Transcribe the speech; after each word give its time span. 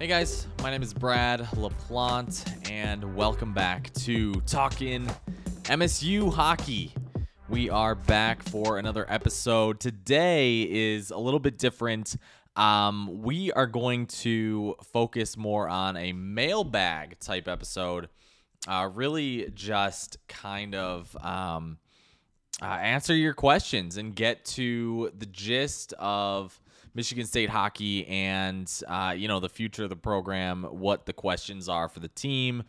Hey 0.00 0.06
guys, 0.06 0.46
my 0.62 0.70
name 0.70 0.82
is 0.82 0.94
Brad 0.94 1.40
LaPlante, 1.40 2.70
and 2.70 3.14
welcome 3.14 3.52
back 3.52 3.92
to 3.96 4.32
Talking 4.46 5.06
MSU 5.64 6.32
Hockey. 6.32 6.94
We 7.50 7.68
are 7.68 7.94
back 7.94 8.42
for 8.42 8.78
another 8.78 9.04
episode. 9.10 9.78
Today 9.78 10.62
is 10.62 11.10
a 11.10 11.18
little 11.18 11.38
bit 11.38 11.58
different. 11.58 12.16
Um, 12.56 13.20
we 13.20 13.52
are 13.52 13.66
going 13.66 14.06
to 14.06 14.74
focus 14.90 15.36
more 15.36 15.68
on 15.68 15.98
a 15.98 16.14
mailbag 16.14 17.18
type 17.18 17.46
episode. 17.46 18.08
Uh, 18.66 18.88
really, 18.94 19.50
just 19.52 20.16
kind 20.28 20.74
of 20.74 21.14
um, 21.22 21.76
uh, 22.62 22.64
answer 22.64 23.14
your 23.14 23.34
questions 23.34 23.98
and 23.98 24.16
get 24.16 24.46
to 24.46 25.12
the 25.18 25.26
gist 25.26 25.92
of 25.98 26.58
Michigan 26.94 27.26
State 27.26 27.50
hockey 27.50 28.06
and 28.06 28.70
uh, 28.86 29.14
you 29.16 29.28
know 29.28 29.40
the 29.40 29.48
future 29.48 29.84
of 29.84 29.90
the 29.90 29.96
program, 29.96 30.64
what 30.64 31.06
the 31.06 31.12
questions 31.12 31.68
are 31.68 31.88
for 31.88 32.00
the 32.00 32.08
team. 32.08 32.64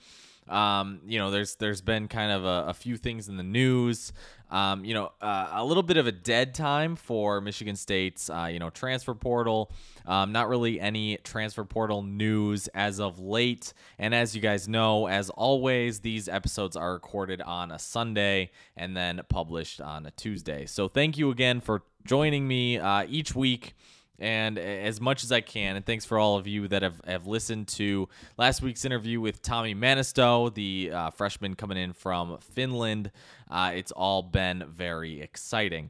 Um, 0.52 1.02
you 1.06 1.18
know, 1.18 1.32
there's 1.32 1.56
there's 1.56 1.82
been 1.82 2.08
kind 2.08 2.32
of 2.32 2.44
a, 2.44 2.70
a 2.70 2.74
few 2.74 2.98
things 2.98 3.30
in 3.30 3.38
the 3.38 3.44
news. 3.44 4.12
Um, 4.50 4.84
you 4.84 4.94
know, 4.94 5.14
uh, 5.22 5.50
a 5.54 5.64
little 5.64 5.84
bit 5.84 5.96
of 5.96 6.08
a 6.08 6.12
dead 6.12 6.54
time 6.54 6.98
for 6.98 7.40
Michigan 7.40 7.78
State's 7.78 8.30
uh, 8.30 8.50
you 8.52 8.60
know 8.60 8.70
transfer 8.70 9.14
portal. 9.14 9.72
Um, 10.06 10.32
not 10.32 10.50
really 10.50 10.80
any 10.80 11.18
transfer 11.18 11.64
portal 11.64 12.02
news 12.02 12.68
as 12.70 13.00
of 13.00 13.20
late. 13.20 13.74
And 13.98 14.14
as 14.14 14.36
you 14.36 14.42
guys 14.42 14.68
know, 14.68 15.08
as 15.08 15.30
always, 15.30 16.00
these 16.00 16.28
episodes 16.28 16.76
are 16.76 16.94
recorded 16.94 17.42
on 17.42 17.72
a 17.72 17.80
Sunday 17.80 18.52
and 18.76 18.98
then 18.98 19.22
published 19.30 19.80
on 19.80 20.06
a 20.06 20.12
Tuesday. 20.12 20.66
So 20.66 20.88
thank 20.88 21.18
you 21.18 21.30
again 21.30 21.62
for 21.62 21.84
joining 22.04 22.48
me 22.48 22.78
uh, 22.78 23.06
each 23.08 23.36
week 23.36 23.76
and 24.20 24.58
as 24.58 25.02
much 25.02 25.24
as 25.24 25.32
I 25.32 25.42
can. 25.42 25.76
And 25.76 25.86
thanks 25.86 26.06
for 26.06 26.20
all 26.20 26.38
of 26.38 26.48
you 26.48 26.68
that 26.68 26.84
have, 26.84 27.02
have 27.06 27.28
listened 27.28 27.68
to 27.70 28.08
last 28.38 28.62
week's 28.62 28.86
interview 28.86 29.20
with 29.20 29.42
Tommy 29.42 29.74
Manisto, 29.74 30.54
the 30.54 30.92
uh, 30.94 31.10
freshman 31.10 31.56
coming 31.56 31.78
in 31.78 31.94
from 31.94 32.38
Finland. 32.38 33.12
Uh, 33.50 33.72
it's 33.74 33.92
all 33.92 34.22
been 34.22 34.66
very 34.68 35.22
exciting. 35.22 35.90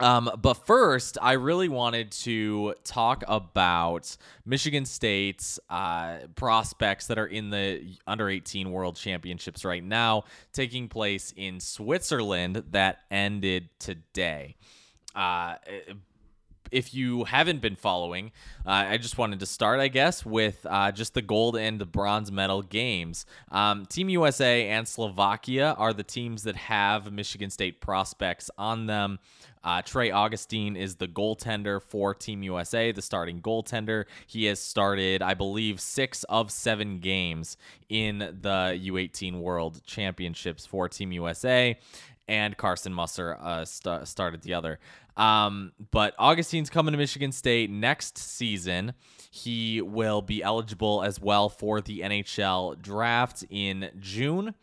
Um, 0.00 0.30
but 0.40 0.54
first, 0.54 1.18
I 1.20 1.32
really 1.32 1.68
wanted 1.68 2.12
to 2.12 2.74
talk 2.84 3.24
about 3.26 4.16
Michigan 4.44 4.84
State's 4.84 5.58
uh, 5.68 6.18
prospects 6.36 7.08
that 7.08 7.18
are 7.18 7.26
in 7.26 7.50
the 7.50 7.96
under 8.06 8.28
18 8.28 8.70
World 8.70 8.96
Championships 8.96 9.64
right 9.64 9.82
now, 9.82 10.24
taking 10.52 10.88
place 10.88 11.34
in 11.36 11.58
Switzerland 11.58 12.62
that 12.70 13.00
ended 13.10 13.70
today. 13.80 14.54
Uh, 15.16 15.56
if 16.70 16.94
you 16.94 17.24
haven't 17.24 17.60
been 17.60 17.76
following, 17.76 18.32
uh, 18.66 18.86
I 18.88 18.98
just 18.98 19.18
wanted 19.18 19.40
to 19.40 19.46
start, 19.46 19.80
I 19.80 19.88
guess, 19.88 20.24
with 20.24 20.66
uh, 20.68 20.92
just 20.92 21.14
the 21.14 21.22
gold 21.22 21.56
and 21.56 21.80
the 21.80 21.86
bronze 21.86 22.30
medal 22.30 22.62
games. 22.62 23.26
Um, 23.50 23.86
Team 23.86 24.08
USA 24.08 24.68
and 24.68 24.86
Slovakia 24.86 25.74
are 25.78 25.92
the 25.92 26.02
teams 26.02 26.42
that 26.44 26.56
have 26.56 27.12
Michigan 27.12 27.50
State 27.50 27.80
prospects 27.80 28.50
on 28.58 28.86
them. 28.86 29.18
Uh, 29.64 29.82
Trey 29.82 30.10
Augustine 30.10 30.76
is 30.76 30.96
the 30.96 31.08
goaltender 31.08 31.82
for 31.82 32.14
Team 32.14 32.42
USA, 32.42 32.92
the 32.92 33.02
starting 33.02 33.40
goaltender. 33.40 34.04
He 34.26 34.44
has 34.44 34.60
started, 34.60 35.20
I 35.20 35.34
believe, 35.34 35.80
six 35.80 36.24
of 36.24 36.50
seven 36.50 37.00
games 37.00 37.56
in 37.88 38.18
the 38.18 38.78
U18 38.82 39.40
World 39.40 39.82
Championships 39.84 40.64
for 40.64 40.88
Team 40.88 41.12
USA 41.12 41.76
and 42.28 42.56
Carsen 42.56 42.92
Musser 42.92 43.36
uh, 43.40 43.64
st- 43.64 44.06
started 44.06 44.42
the 44.42 44.54
other. 44.54 44.78
Um, 45.18 45.72
but 45.90 46.14
Augustine's 46.18 46.70
coming 46.70 46.92
to 46.92 46.98
Michigan 46.98 47.32
State 47.32 47.70
next 47.70 48.16
season. 48.16 48.94
He 49.30 49.82
will 49.82 50.22
be 50.22 50.42
eligible 50.42 51.02
as 51.02 51.20
well 51.20 51.48
for 51.48 51.80
the 51.80 52.00
NHL 52.00 52.80
draft 52.80 53.44
in 53.50 53.90
June 53.98 54.54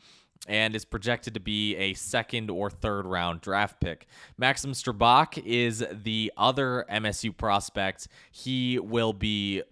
and 0.48 0.76
is 0.76 0.86
projected 0.86 1.34
to 1.34 1.40
be 1.40 1.76
a 1.76 1.94
second 1.94 2.50
or 2.50 2.70
third 2.70 3.06
round 3.06 3.42
draft 3.42 3.80
pick. 3.80 4.08
Maxim 4.38 4.72
Strbak 4.72 5.44
is 5.46 5.86
the 5.92 6.32
other 6.38 6.86
MSU 6.90 7.36
prospect. 7.36 8.08
He 8.32 8.80
will 8.80 9.14
be 9.14 9.64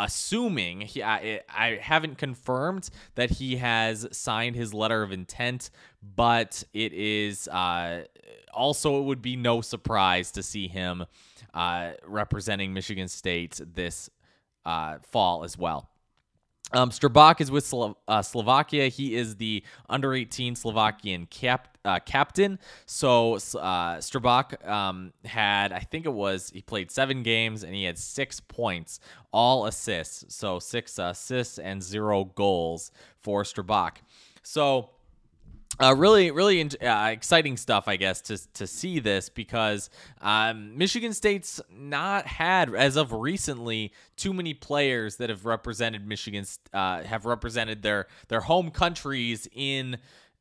assuming 0.00 0.80
he 0.80 1.02
I, 1.02 1.42
I 1.48 1.78
haven't 1.80 2.16
confirmed 2.16 2.88
that 3.16 3.30
he 3.30 3.56
has 3.56 4.08
signed 4.10 4.56
his 4.56 4.72
letter 4.72 5.02
of 5.02 5.12
intent 5.12 5.70
but 6.02 6.64
it 6.72 6.92
is 6.94 7.46
uh, 7.48 8.04
also 8.52 8.98
it 9.00 9.04
would 9.04 9.22
be 9.22 9.36
no 9.36 9.60
surprise 9.60 10.32
to 10.32 10.42
see 10.42 10.68
him 10.68 11.04
uh, 11.52 11.92
representing 12.06 12.72
Michigan 12.72 13.08
State 13.08 13.60
this 13.74 14.08
uh, 14.64 14.98
fall 15.10 15.44
as 15.44 15.58
well. 15.58 15.89
Um, 16.72 16.90
Strbak 16.90 17.40
is 17.40 17.50
with 17.50 17.66
Slo- 17.66 17.96
uh, 18.06 18.22
Slovakia. 18.22 18.88
He 18.88 19.16
is 19.16 19.36
the 19.36 19.64
under 19.88 20.14
18 20.14 20.54
Slovakian 20.54 21.26
cap- 21.26 21.76
uh, 21.84 21.98
captain. 21.98 22.58
So 22.86 23.34
uh, 23.34 23.96
Strbak 23.98 24.66
um, 24.68 25.12
had, 25.24 25.72
I 25.72 25.80
think 25.80 26.06
it 26.06 26.12
was, 26.12 26.50
he 26.50 26.62
played 26.62 26.90
seven 26.90 27.22
games 27.22 27.64
and 27.64 27.74
he 27.74 27.84
had 27.84 27.98
six 27.98 28.38
points, 28.38 29.00
all 29.32 29.66
assists. 29.66 30.32
So 30.34 30.58
six 30.60 30.98
assists 30.98 31.58
and 31.58 31.82
zero 31.82 32.24
goals 32.24 32.92
for 33.20 33.42
Strbak. 33.42 33.96
So 34.42 34.90
uh, 35.78 35.94
really, 35.96 36.30
really 36.30 36.60
uh, 36.62 37.06
exciting 37.08 37.56
stuff, 37.56 37.86
I 37.86 37.96
guess, 37.96 38.20
to 38.22 38.38
to 38.54 38.66
see 38.66 38.98
this 38.98 39.28
because 39.28 39.88
um, 40.20 40.76
Michigan 40.76 41.12
State's 41.12 41.60
not 41.72 42.26
had, 42.26 42.74
as 42.74 42.96
of 42.96 43.12
recently, 43.12 43.92
too 44.16 44.34
many 44.34 44.52
players 44.52 45.16
that 45.16 45.30
have 45.30 45.46
represented 45.46 46.06
Michigan, 46.06 46.44
uh, 46.72 47.02
have 47.02 47.24
represented 47.24 47.82
their 47.82 48.08
their 48.28 48.40
home 48.40 48.70
countries 48.70 49.48
in 49.52 49.98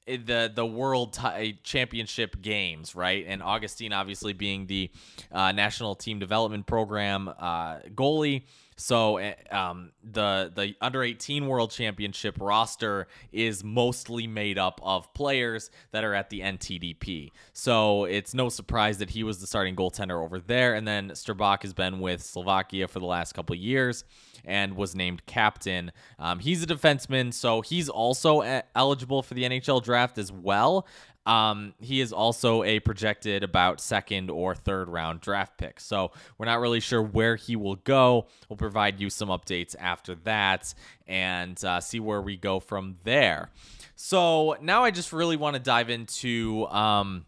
the 0.08 0.52
the 0.54 0.66
world 0.66 1.14
t- 1.14 1.60
championship 1.64 2.42
games, 2.42 2.96
right? 2.96 3.26
And 3.28 3.44
Augustine 3.44 3.94
obviously 3.94 4.34
being 4.34 4.66
the 4.66 4.90
uh, 5.32 5.52
national 5.52 5.96
team 5.96 6.20
development 6.20 6.66
program 6.66 7.30
uh, 7.40 7.80
goalie. 7.94 8.44
So 8.80 9.18
eh, 9.18 9.34
um, 9.52 9.92
the 10.04 10.52
the 10.56 10.74
under 10.80 11.04
18 11.04 11.48
world 11.48 11.70
championship 11.70 12.38
roster 12.40 13.08
is 13.34 13.62
mostly 13.62 14.26
made 14.26 14.58
up 14.58 14.80
of 14.82 15.14
players 15.14 15.70
that 15.92 16.06
are 16.06 16.14
at 16.14 16.30
the 16.30 16.40
NTDP. 16.40 17.32
So 17.52 18.06
it's 18.06 18.34
no 18.34 18.48
surprise 18.48 18.98
that 19.00 19.10
he 19.10 19.24
was 19.24 19.40
the 19.40 19.48
starting 19.48 19.76
goaltender 19.76 20.24
over 20.24 20.40
there. 20.40 20.76
And 20.76 20.88
then 20.88 21.10
Strbak 21.10 21.64
has 21.64 21.74
been 21.74 22.00
with 22.00 22.24
Slovakia 22.24 22.88
for 22.88 23.00
the 23.00 23.06
last 23.06 23.34
couple 23.34 23.54
years 23.56 24.06
and 24.46 24.78
was 24.78 24.96
named 24.96 25.26
captain. 25.26 25.92
Um, 26.18 26.40
he's 26.40 26.64
a 26.64 26.68
defenseman, 26.68 27.34
so 27.34 27.60
he's 27.60 27.90
also 27.90 28.62
eligible 28.76 29.22
for 29.22 29.34
the 29.34 29.44
NHL 29.44 29.84
draft 29.84 30.18
as 30.18 30.32
well. 30.32 30.88
Um, 31.26 31.74
he 31.80 32.02
is 32.02 32.12
also 32.12 32.64
a 32.64 32.80
projected 32.80 33.44
about 33.44 33.82
second 33.82 34.30
or 34.30 34.56
third 34.56 34.90
round 34.90 35.22
draft 35.22 35.58
pick. 35.58 35.80
So 35.80 36.12
we're 36.38 36.48
not 36.48 36.60
really 36.60 36.80
sure 36.80 37.02
where 37.02 37.36
he 37.36 37.56
will 37.56 37.76
go. 37.76 38.28
We'll 38.48 38.58
provide 38.58 39.00
you 39.00 39.10
some 39.10 39.30
updates 39.30 39.76
after 39.80 40.16
that 40.24 40.74
and 41.08 41.64
uh, 41.64 41.82
see 41.82 42.00
where 42.00 42.22
we 42.22 42.36
go 42.38 42.60
from 42.60 42.98
there. 43.04 43.52
So 43.96 44.56
now 44.62 44.84
I 44.84 44.92
just 44.92 45.14
really 45.14 45.38
want 45.38 45.56
to 45.56 45.62
dive 45.62 45.90
into. 45.90 46.68
Um, 46.68 47.26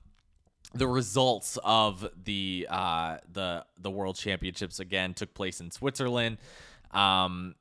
the 0.73 0.87
results 0.87 1.57
of 1.63 2.09
the 2.23 2.65
uh, 2.69 3.17
the 3.31 3.65
the 3.77 3.91
World 3.91 4.15
Championships 4.15 4.79
again 4.79 5.13
took 5.13 5.33
place 5.33 5.59
in 5.59 5.69
Switzerland. 5.69 6.37
Um, 6.91 7.55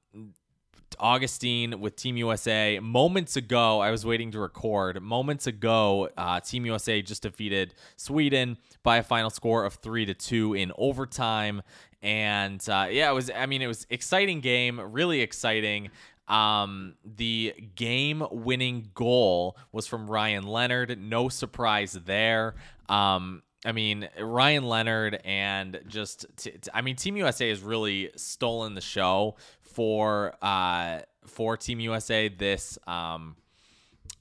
Augustine 0.99 1.81
with 1.81 1.97
Team 1.97 2.17
USA. 2.17 2.79
Moments 2.81 3.37
ago, 3.37 3.81
I 3.81 3.91
was 3.91 4.05
waiting 4.05 4.31
to 4.33 4.41
record. 4.41 5.01
Moments 5.03 5.47
ago, 5.47 6.09
uh, 6.17 6.41
Team 6.41 6.67
USA 6.67 7.03
just 7.03 7.23
defeated 7.23 7.75
Sweden 7.97 8.59
by 8.83 8.99
a 8.99 9.03
final 9.03 9.31
score 9.31 9.65
of 9.65 9.75
three 9.75 10.05
to 10.07 10.15
two 10.15 10.55
in 10.55 10.73
overtime. 10.77 11.63
And 12.03 12.67
uh, 12.69 12.89
yeah, 12.91 13.11
it 13.11 13.15
was. 13.15 13.31
I 13.31 13.47
mean, 13.47 13.63
it 13.63 13.67
was 13.67 13.87
exciting 13.91 14.41
game, 14.41 14.81
really 14.81 15.21
exciting. 15.21 15.91
Um, 16.29 16.95
the 17.05 17.55
game-winning 17.75 18.91
goal 18.95 19.57
was 19.73 19.89
from 19.89 20.09
Ryan 20.09 20.47
Leonard. 20.47 20.97
No 21.01 21.29
surprise 21.29 21.93
there. 21.93 22.55
Um, 22.89 23.43
I 23.65 23.73
mean, 23.73 24.09
Ryan 24.19 24.65
Leonard 24.65 25.21
and 25.25 25.81
just, 25.87 26.27
t- 26.37 26.53
t- 26.53 26.71
I 26.73 26.81
mean, 26.81 26.97
Team 26.97 27.17
USA 27.17 27.49
has 27.51 27.61
really 27.61 28.11
stolen 28.17 28.75
the 28.75 28.81
show 28.81 29.37
for 29.81 30.35
uh, 30.43 31.01
for 31.27 31.57
Team 31.57 31.81
USA 31.81 32.29
this 32.29 32.79
um, 32.87 33.35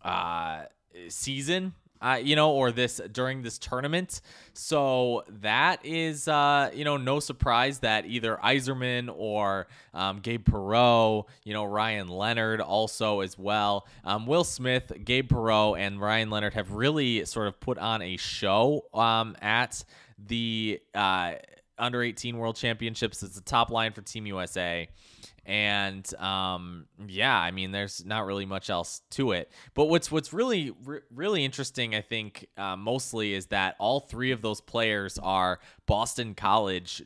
uh, 0.05 0.61
season. 1.09 1.73
Uh, 2.01 2.17
you 2.23 2.37
know, 2.37 2.51
or 2.51 2.71
this 2.71 3.01
during 3.11 3.41
this 3.41 3.57
tournament. 3.59 4.21
So 4.53 5.25
that 5.41 5.85
is, 5.85 6.29
uh, 6.29 6.71
you 6.73 6.85
know, 6.85 6.95
no 6.95 7.19
surprise 7.19 7.79
that 7.79 8.05
either 8.05 8.39
Yzerman 8.41 9.13
or 9.13 9.67
um, 9.93 10.21
Gabe 10.21 10.47
Perreault, 10.47 11.25
you 11.43 11.51
know, 11.51 11.65
Ryan 11.65 12.07
Leonard 12.07 12.61
also 12.61 13.19
as 13.19 13.37
well. 13.37 13.85
Um, 14.05 14.25
Will 14.25 14.45
Smith, 14.45 14.93
Gabe 15.03 15.29
Perreault, 15.29 15.77
and 15.77 15.99
Ryan 15.99 16.29
Leonard 16.29 16.53
have 16.53 16.71
really 16.71 17.25
sort 17.25 17.49
of 17.49 17.59
put 17.59 17.77
on 17.77 18.01
a 18.01 18.15
show 18.15 18.85
um, 18.93 19.35
at 19.41 19.83
the 20.25 20.79
uh, 20.95 21.33
under 21.77 22.01
18 22.01 22.37
World 22.37 22.55
Championships. 22.55 23.23
It's 23.23 23.35
the 23.35 23.41
top 23.41 23.71
line 23.71 23.91
for 23.91 24.01
Team 24.01 24.25
USA 24.25 24.87
And 25.45 26.13
um, 26.15 26.87
yeah, 27.07 27.37
I 27.37 27.51
mean, 27.51 27.71
there's 27.71 28.05
not 28.05 28.25
really 28.25 28.45
much 28.45 28.69
else 28.69 29.01
to 29.11 29.31
it. 29.31 29.51
But 29.73 29.85
what's 29.85 30.11
what's 30.11 30.33
really 30.33 30.71
re- 30.83 31.01
really 31.13 31.43
interesting, 31.43 31.95
I 31.95 32.01
think, 32.01 32.47
uh, 32.57 32.75
mostly 32.75 33.33
is 33.33 33.47
that 33.47 33.75
all 33.79 33.99
three 33.99 34.31
of 34.31 34.41
those 34.41 34.61
players 34.61 35.17
are 35.19 35.59
Boston 35.85 36.35
College 36.35 37.03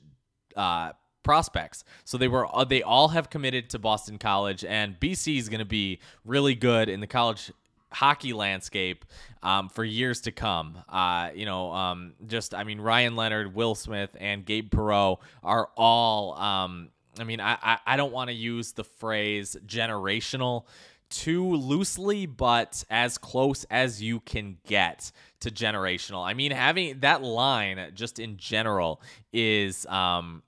uh, 0.55 0.91
prospects. 1.23 1.83
So 2.03 2.17
they 2.17 2.27
were 2.27 2.47
uh, 2.53 2.63
they 2.65 2.83
all 2.83 3.09
have 3.09 3.29
committed 3.29 3.69
to 3.71 3.79
Boston 3.79 4.17
College, 4.17 4.63
and 4.63 4.99
BC 4.99 5.37
is 5.37 5.49
going 5.49 5.59
to 5.59 5.65
be 5.65 5.99
really 6.25 6.55
good 6.55 6.89
in 6.89 6.99
the 6.99 7.07
college 7.07 7.51
hockey 7.91 8.33
landscape 8.33 9.05
um, 9.41 9.69
for 9.69 9.83
years 9.83 10.21
to 10.21 10.31
come. 10.31 10.79
Uh, 10.89 11.29
you 11.33 11.45
know, 11.45 11.71
um, 11.71 12.13
just 12.27 12.53
I 12.53 12.63
mean, 12.63 12.81
Ryan 12.81 13.15
Leonard, 13.15 13.55
Will 13.55 13.75
Smith, 13.75 14.15
and 14.19 14.45
Gabe 14.45 14.69
Perreault 14.69 15.19
are 15.43 15.69
all. 15.77 16.33
Um, 16.35 16.89
I 17.19 17.23
mean, 17.23 17.39
I 17.39 17.57
I, 17.61 17.77
I 17.85 17.97
don't 17.97 18.11
want 18.11 18.29
to 18.29 18.35
use 18.35 18.73
the 18.73 18.83
phrase 18.83 19.55
generational 19.65 20.65
too 21.13 21.55
loosely, 21.55 22.25
but 22.25 22.83
as 22.89 23.17
close 23.17 23.65
as 23.65 24.01
you 24.01 24.19
can 24.21 24.57
get 24.65 25.11
to 25.41 25.51
generational. 25.51 26.25
I 26.25 26.33
mean, 26.33 26.51
having 26.51 27.01
that 27.01 27.21
line 27.21 27.91
just 27.93 28.17
in 28.17 28.37
general 28.37 28.99
is 29.31 29.85
um, 29.85 30.41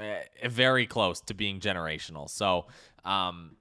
eh, 0.00 0.22
very 0.48 0.86
close 0.86 1.20
to 1.22 1.34
being 1.34 1.60
generational. 1.60 2.28
So 2.28 2.66
um, 3.04 3.52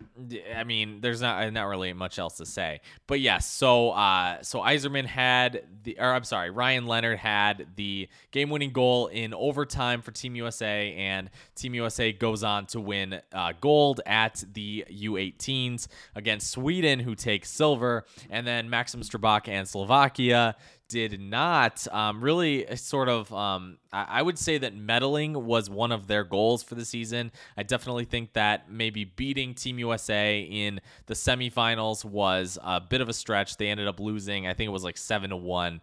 I 0.56 0.64
mean, 0.64 1.00
there's 1.02 1.22
not 1.22 1.52
not 1.54 1.66
really 1.66 1.94
much 1.94 2.18
else 2.18 2.38
to 2.38 2.46
say. 2.46 2.82
But 3.06 3.20
yes, 3.20 3.50
so 3.50 3.92
uh, 3.92 4.42
so 4.42 4.60
Yzerman 4.60 5.06
had 5.06 5.64
the, 5.84 5.98
or 6.00 6.14
I'm 6.14 6.24
sorry, 6.24 6.50
Ryan 6.50 6.88
Leonard 6.88 7.20
had 7.20 7.68
the 7.76 8.10
game-winning 8.32 8.72
goal 8.72 9.08
in 9.08 9.34
overtime 9.34 10.02
for 10.02 10.12
Team 10.12 10.36
USA, 10.36 10.94
and 10.94 11.30
Team 11.56 11.76
USA 11.76 12.12
goes 12.12 12.44
on 12.44 12.66
to 12.68 12.80
win 12.80 13.22
uh, 13.32 13.54
gold 13.62 14.02
at 14.06 14.44
the 14.54 14.86
U18s 14.90 15.88
against 16.16 16.52
Sweden, 16.52 17.00
who 17.00 17.16
takes 17.16 17.50
silver, 17.50 18.06
and 18.30 18.46
then 18.46 18.70
Maxim 18.70 19.02
Strbak 19.02 19.48
and 19.48 19.68
Slovakia 19.68 20.56
did 20.88 21.20
not 21.20 21.86
um, 21.92 22.22
really 22.22 22.68
uh, 22.68 22.76
sort 22.76 23.10
of. 23.10 23.32
Um, 23.34 23.78
I, 23.92 24.22
would 24.22 24.38
say 24.38 24.58
that 24.58 24.78
medaling 24.78 25.34
was 25.34 25.70
one 25.70 25.92
of 25.92 26.08
their 26.08 26.24
goals 26.24 26.64
for 26.64 26.76
the 26.76 26.86
season. 26.86 27.32
I 27.58 27.64
definitely 27.64 28.06
think 28.06 28.34
that 28.34 28.72
maybe 28.72 29.06
beating 29.06 29.54
Team 29.54 29.80
USA 29.80 30.40
in 30.42 30.80
the 31.06 31.14
semifinals 31.14 32.06
was 32.06 32.58
a 32.64 32.80
bit 32.80 33.02
of 33.02 33.10
a 33.10 33.14
stretch. 33.14 33.58
They 33.58 33.68
ended 33.68 33.88
up 33.88 34.00
losing. 34.00 34.48
I 34.48 34.54
think 34.54 34.68
it 34.68 34.72
was 34.72 34.84
like 34.84 34.98
seven 34.98 35.32
to 35.32 35.38
one, 35.38 35.82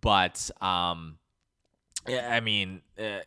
but 0.00 0.50
um, 0.60 1.18
I 2.08 2.40
mean. 2.40 2.82
Uh, 2.98 3.20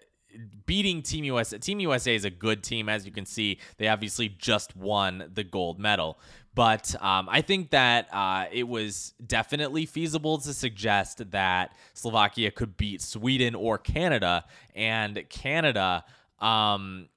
beating 0.66 1.02
Team 1.02 1.24
USA. 1.26 1.58
Team 1.58 1.80
USA 1.80 2.16
is 2.16 2.26
a 2.26 2.30
good 2.30 2.64
team, 2.64 2.90
as 2.90 3.06
you 3.06 3.12
can 3.12 3.26
see. 3.26 3.60
They 3.78 3.88
obviously 3.88 4.30
just 4.30 4.76
won 4.76 5.30
the 5.34 5.44
gold 5.44 5.80
medal. 5.80 6.20
But 6.56 6.96
um, 7.04 7.28
I 7.30 7.42
think 7.42 7.70
that 7.70 8.08
uh, 8.12 8.46
it 8.52 8.68
was 8.68 9.14
definitely 9.26 9.86
feasible 9.86 10.40
to 10.40 10.54
suggest 10.54 11.30
that 11.32 11.76
Slovakia 11.94 12.50
could 12.50 12.78
beat 12.78 13.02
Sweden 13.02 13.54
or 13.54 13.78
Canada, 13.78 14.44
and 14.74 15.24
Canada 15.30 16.04
um, 16.40 17.10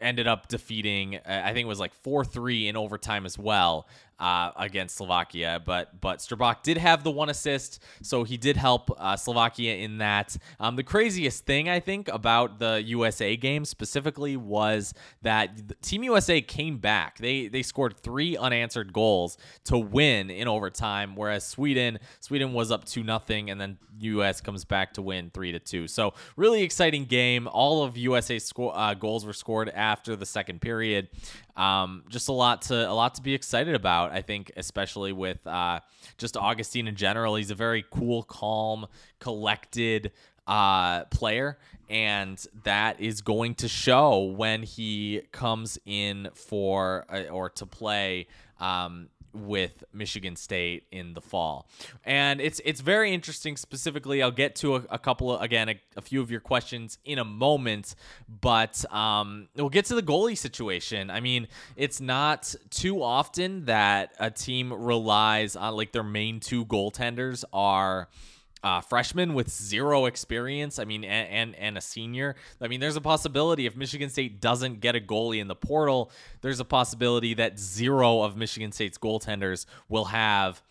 ended 0.00 0.28
up 0.28 0.46
defeating. 0.46 1.18
I 1.26 1.52
think 1.52 1.64
it 1.64 1.68
was 1.68 1.80
like 1.80 1.94
four 1.94 2.24
three 2.24 2.68
in 2.68 2.76
overtime 2.76 3.26
as 3.26 3.36
well 3.36 3.88
uh, 4.18 4.50
against 4.56 4.96
Slovakia. 4.96 5.60
But 5.64 6.00
but 6.00 6.18
Strbak 6.18 6.62
did 6.62 6.78
have 6.78 7.04
the 7.04 7.10
one 7.10 7.28
assist, 7.28 7.82
so 8.02 8.24
he 8.24 8.36
did 8.36 8.56
help 8.56 8.90
uh, 8.98 9.16
Slovakia 9.16 9.76
in 9.76 9.98
that. 9.98 10.36
Um, 10.58 10.76
the 10.76 10.82
craziest 10.82 11.44
thing 11.44 11.68
I 11.68 11.80
think 11.80 12.08
about 12.08 12.58
the 12.58 12.82
USA 12.86 13.36
game 13.36 13.64
specifically 13.64 14.36
was 14.36 14.94
that 15.22 15.82
Team 15.82 16.02
USA 16.04 16.40
came 16.40 16.78
back. 16.78 17.18
They 17.18 17.48
they 17.48 17.62
scored 17.62 17.96
three 17.98 18.36
unanswered 18.36 18.92
goals 18.92 19.36
to 19.64 19.78
win 19.78 20.30
in 20.30 20.48
overtime, 20.48 21.16
whereas 21.16 21.46
Sweden 21.46 21.98
Sweden 22.20 22.52
was 22.52 22.70
up 22.70 22.84
two 22.84 23.02
nothing, 23.02 23.50
and 23.50 23.60
then 23.60 23.78
US 24.00 24.40
comes 24.40 24.64
back 24.64 24.94
to 24.94 25.02
win 25.02 25.30
three 25.30 25.52
to 25.52 25.58
two. 25.58 25.88
So 25.88 26.14
really 26.36 26.62
exciting 26.62 27.04
game. 27.04 27.48
All 27.48 27.82
of 27.82 27.96
USA 27.96 28.38
uh, 28.58 28.94
goals 28.94 29.24
were 29.24 29.32
scored 29.32 29.68
after 29.70 30.16
the 30.16 30.26
second 30.26 30.60
period. 30.60 31.08
Um, 31.56 32.04
just 32.08 32.28
a 32.28 32.32
lot 32.32 32.62
to 32.62 32.90
a 32.90 32.92
lot 32.92 33.14
to 33.14 33.22
be 33.22 33.34
excited 33.34 33.74
about. 33.74 34.12
I 34.12 34.22
think, 34.22 34.52
especially 34.56 35.12
with 35.12 35.46
uh, 35.46 35.80
just 36.18 36.36
Augustine 36.36 36.88
in 36.88 36.96
general. 36.96 37.36
He's 37.36 37.50
a 37.50 37.54
very 37.54 37.84
cool, 37.90 38.22
calm, 38.22 38.86
collected 39.18 40.12
uh, 40.46 41.04
player, 41.06 41.58
and 41.88 42.44
that 42.64 43.00
is 43.00 43.20
going 43.20 43.54
to 43.56 43.68
show 43.68 44.20
when 44.20 44.62
he 44.62 45.22
comes 45.32 45.78
in 45.86 46.28
for 46.34 47.04
uh, 47.08 47.22
or 47.30 47.50
to 47.50 47.66
play 47.66 48.26
um, 48.60 49.08
with 49.36 49.84
Michigan 49.92 50.36
State 50.36 50.84
in 50.90 51.14
the 51.14 51.20
fall. 51.20 51.68
And 52.04 52.40
it's 52.40 52.60
it's 52.64 52.80
very 52.80 53.12
interesting 53.12 53.56
specifically. 53.56 54.22
I'll 54.22 54.30
get 54.30 54.56
to 54.56 54.76
a, 54.76 54.82
a 54.90 54.98
couple 54.98 55.34
of 55.34 55.42
again 55.42 55.68
a, 55.68 55.80
a, 55.96 56.02
few 56.02 56.20
of 56.20 56.30
your 56.30 56.40
questions 56.40 56.98
in 57.04 57.18
a 57.18 57.24
moment, 57.24 57.94
but 58.40 58.84
um, 58.92 59.48
we'll 59.56 59.68
get 59.68 59.84
to 59.86 59.94
the 59.94 60.02
goalie 60.02 60.38
situation. 60.38 61.10
I 61.10 61.20
mean, 61.20 61.48
it's 61.76 62.00
not 62.00 62.54
too 62.70 63.02
often 63.02 63.66
that 63.66 64.14
a 64.18 64.30
team 64.30 64.72
relies 64.72 65.56
on 65.56 65.76
like 65.76 65.92
their 65.92 66.02
main 66.02 66.40
two 66.40 66.64
goaltenders 66.64 67.44
are 67.52 68.08
uh, 68.62 68.80
freshman 68.80 69.34
with 69.34 69.48
zero 69.48 70.06
experience. 70.06 70.78
I 70.78 70.84
mean, 70.84 71.04
and, 71.04 71.28
and, 71.28 71.54
and 71.56 71.78
a 71.78 71.80
senior. 71.80 72.36
I 72.60 72.68
mean, 72.68 72.80
there's 72.80 72.96
a 72.96 73.00
possibility 73.00 73.66
if 73.66 73.76
Michigan 73.76 74.08
State 74.08 74.40
doesn't 74.40 74.80
get 74.80 74.96
a 74.96 75.00
goalie 75.00 75.40
in 75.40 75.48
the 75.48 75.54
portal, 75.54 76.10
there's 76.40 76.60
a 76.60 76.64
possibility 76.64 77.34
that 77.34 77.58
zero 77.58 78.22
of 78.22 78.36
Michigan 78.36 78.72
State's 78.72 78.98
goaltenders 78.98 79.66
will 79.88 80.06
have 80.06 80.62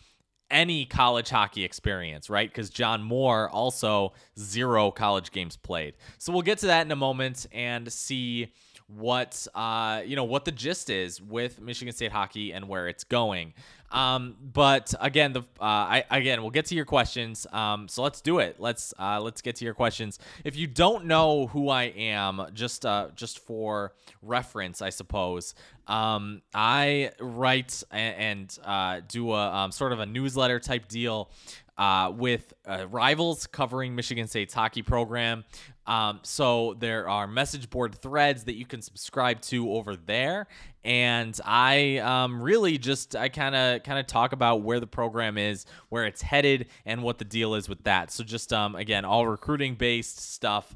any 0.51 0.85
college 0.85 1.29
hockey 1.29 1.63
experience, 1.63 2.29
right? 2.29 2.49
Because 2.49 2.69
John 2.69 3.01
Moore 3.01 3.49
also 3.49 4.13
zero 4.37 4.91
college 4.91 5.31
games 5.31 5.57
played. 5.57 5.95
So 6.17 6.31
we'll 6.31 6.43
get 6.43 6.59
to 6.59 6.67
that 6.67 6.85
in 6.85 6.91
a 6.91 6.95
moment 6.95 7.47
and 7.51 7.91
see 7.91 8.51
what 8.87 9.47
uh 9.55 10.03
you 10.05 10.15
know 10.15 10.25
what 10.25 10.45
the 10.45 10.51
gist 10.51 10.91
is 10.91 11.19
with 11.19 11.59
Michigan 11.59 11.91
State 11.91 12.11
hockey 12.11 12.53
and 12.53 12.67
where 12.67 12.87
it's 12.87 13.03
going. 13.03 13.53
Um, 13.95 14.35
but 14.41 14.93
again, 14.99 15.31
the 15.31 15.39
uh, 15.39 15.63
I 15.63 16.03
again 16.11 16.41
we'll 16.41 16.51
get 16.51 16.65
to 16.65 16.75
your 16.75 16.83
questions. 16.83 17.47
Um, 17.53 17.87
so 17.87 18.03
let's 18.03 18.19
do 18.19 18.39
it. 18.39 18.57
Let's 18.59 18.93
uh, 18.99 19.21
let's 19.21 19.41
get 19.41 19.55
to 19.57 19.65
your 19.65 19.73
questions. 19.73 20.19
If 20.43 20.57
you 20.57 20.67
don't 20.67 21.05
know 21.05 21.47
who 21.47 21.69
I 21.69 21.83
am, 21.83 22.45
just 22.53 22.85
uh, 22.85 23.07
just 23.15 23.39
for 23.39 23.93
reference, 24.21 24.81
I 24.81 24.89
suppose. 24.89 25.55
Um, 25.87 26.41
I 26.53 27.11
write 27.21 27.83
and, 27.89 28.15
and 28.17 28.59
uh, 28.65 29.01
do 29.07 29.31
a 29.31 29.49
um, 29.49 29.71
sort 29.71 29.93
of 29.93 29.99
a 30.01 30.05
newsletter 30.05 30.59
type 30.59 30.89
deal 30.89 31.29
uh, 31.77 32.11
with 32.15 32.53
uh, 32.65 32.87
rivals 32.89 33.47
covering 33.47 33.95
Michigan 33.95 34.27
State's 34.27 34.53
hockey 34.53 34.81
program. 34.81 35.43
Um, 35.87 36.19
so 36.23 36.75
there 36.79 37.07
are 37.07 37.27
message 37.27 37.69
board 37.69 37.95
threads 37.95 38.45
that 38.45 38.55
you 38.55 38.65
can 38.65 38.81
subscribe 38.81 39.41
to 39.41 39.71
over 39.71 39.95
there, 39.95 40.47
and 40.83 41.39
I 41.45 41.97
um, 41.97 42.41
really 42.41 42.77
just 42.77 43.15
I 43.15 43.29
kind 43.29 43.55
of 43.55 43.83
kind 43.83 43.99
of 43.99 44.07
talk 44.07 44.31
about 44.31 44.61
where 44.61 44.79
the 44.79 44.87
program 44.87 45.37
is, 45.37 45.65
where 45.89 46.05
it's 46.05 46.21
headed, 46.21 46.67
and 46.85 47.03
what 47.03 47.19
the 47.19 47.25
deal 47.25 47.53
is 47.53 47.69
with 47.69 47.83
that. 47.83 48.11
So 48.11 48.23
just 48.23 48.51
um, 48.51 48.75
again, 48.75 49.05
all 49.05 49.27
recruiting 49.27 49.75
based 49.75 50.19
stuff. 50.19 50.75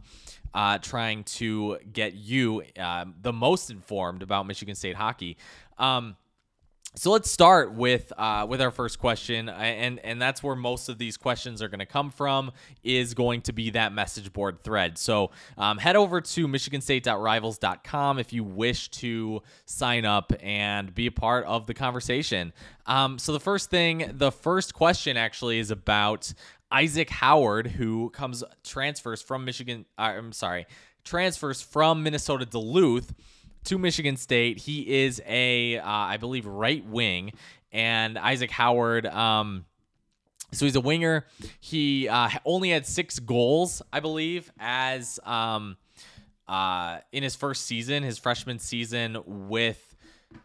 Uh, 0.51 0.79
trying 0.79 1.23
to 1.23 1.77
get 1.93 2.15
you 2.15 2.63
uh, 2.79 3.05
the 3.21 3.31
most 3.31 3.69
informed 3.69 4.23
about 4.23 4.47
Michigan 4.47 4.73
State 4.73 4.95
hockey. 4.95 5.37
Um, 5.77 6.15
so 6.95 7.11
let's 7.11 7.29
start 7.29 7.73
with 7.73 8.11
uh, 8.17 8.47
with 8.49 8.61
our 8.61 8.71
first 8.71 8.97
question, 8.97 9.47
and 9.47 9.99
and 9.99 10.19
that's 10.19 10.41
where 10.41 10.55
most 10.55 10.89
of 10.89 10.97
these 10.97 11.17
questions 11.17 11.61
are 11.61 11.67
going 11.67 11.79
to 11.79 11.85
come 11.85 12.09
from. 12.09 12.51
Is 12.83 13.13
going 13.13 13.41
to 13.41 13.53
be 13.53 13.69
that 13.71 13.93
message 13.93 14.33
board 14.33 14.63
thread. 14.63 14.97
So 14.97 15.29
um, 15.57 15.77
head 15.77 15.95
over 15.95 16.19
to 16.19 16.47
MichiganState.Rivals.com 16.47 18.17
if 18.17 18.33
you 18.33 18.43
wish 18.43 18.89
to 18.89 19.43
sign 19.65 20.03
up 20.03 20.33
and 20.41 20.93
be 20.93 21.05
a 21.05 21.11
part 21.11 21.45
of 21.45 21.67
the 21.67 21.75
conversation. 21.75 22.53
Um, 22.87 23.19
so 23.19 23.33
the 23.33 23.39
first 23.39 23.69
thing, 23.69 24.09
the 24.15 24.31
first 24.31 24.73
question 24.73 25.15
actually 25.15 25.59
is 25.59 25.69
about 25.69 26.33
Isaac 26.71 27.11
Howard, 27.11 27.67
who 27.67 28.09
comes 28.09 28.43
transfers 28.63 29.21
from 29.21 29.45
Michigan. 29.45 29.85
Uh, 29.97 30.13
I'm 30.17 30.33
sorry, 30.33 30.65
transfers 31.03 31.61
from 31.61 32.01
Minnesota 32.01 32.45
Duluth 32.45 33.13
to 33.65 33.77
Michigan 33.77 34.17
State. 34.17 34.59
He 34.59 35.03
is 35.03 35.21
a, 35.27 35.77
uh, 35.77 35.83
I 35.85 36.17
believe, 36.17 36.45
right 36.45 36.85
wing, 36.85 37.33
and 37.71 38.17
Isaac 38.17 38.51
Howard. 38.51 39.05
Um, 39.05 39.65
so 40.51 40.65
he's 40.65 40.75
a 40.75 40.81
winger. 40.81 41.25
He 41.59 42.07
uh, 42.07 42.29
only 42.45 42.69
had 42.69 42.85
six 42.85 43.19
goals, 43.19 43.81
I 43.93 43.99
believe, 43.99 44.51
as 44.59 45.19
um, 45.23 45.77
uh, 46.47 46.99
in 47.11 47.21
his 47.21 47.35
first 47.35 47.65
season, 47.65 48.03
his 48.03 48.17
freshman 48.17 48.57
season 48.57 49.17
with 49.25 49.95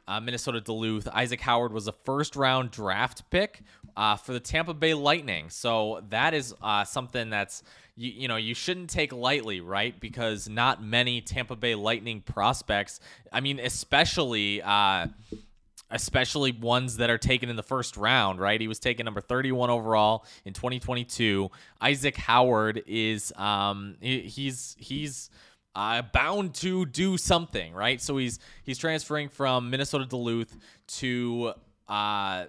uh, 0.06 0.20
Minnesota 0.20 0.60
Duluth. 0.60 1.08
Isaac 1.08 1.40
Howard 1.40 1.72
was 1.72 1.88
a 1.88 1.92
first 1.92 2.36
round 2.36 2.70
draft 2.70 3.28
pick 3.30 3.62
uh, 3.96 4.16
for 4.16 4.32
the 4.32 4.40
Tampa 4.40 4.74
Bay 4.74 4.94
Lightning. 4.94 5.48
So 5.48 6.02
that 6.10 6.34
is 6.34 6.54
uh, 6.62 6.84
something 6.84 7.30
that's 7.30 7.62
you, 7.96 8.10
you 8.10 8.28
know 8.28 8.36
you 8.36 8.54
shouldn't 8.54 8.90
take 8.90 9.12
lightly, 9.12 9.60
right? 9.60 9.98
Because 9.98 10.48
not 10.48 10.82
many 10.82 11.20
Tampa 11.20 11.56
Bay 11.56 11.74
Lightning 11.74 12.20
prospects. 12.20 13.00
I 13.32 13.40
mean, 13.40 13.58
especially. 13.58 14.62
Uh, 14.62 15.08
especially 15.90 16.50
ones 16.50 16.96
that 16.96 17.08
are 17.08 17.18
taken 17.18 17.48
in 17.48 17.54
the 17.54 17.62
first 17.62 17.96
round, 17.96 18.40
right? 18.40 18.60
He 18.60 18.66
was 18.66 18.80
taken 18.80 19.04
number 19.04 19.20
31 19.20 19.70
overall 19.70 20.24
in 20.44 20.52
2022. 20.52 21.50
Isaac 21.80 22.16
Howard 22.16 22.82
is 22.86 23.32
um 23.36 23.96
he, 24.00 24.20
he's 24.20 24.74
he's 24.78 25.30
uh, 25.76 26.02
bound 26.12 26.54
to 26.54 26.86
do 26.86 27.16
something, 27.16 27.72
right? 27.74 28.00
So 28.00 28.16
he's 28.16 28.38
he's 28.64 28.78
transferring 28.78 29.28
from 29.28 29.70
Minnesota 29.70 30.06
Duluth 30.06 30.56
to 30.86 31.52
uh 31.88 32.46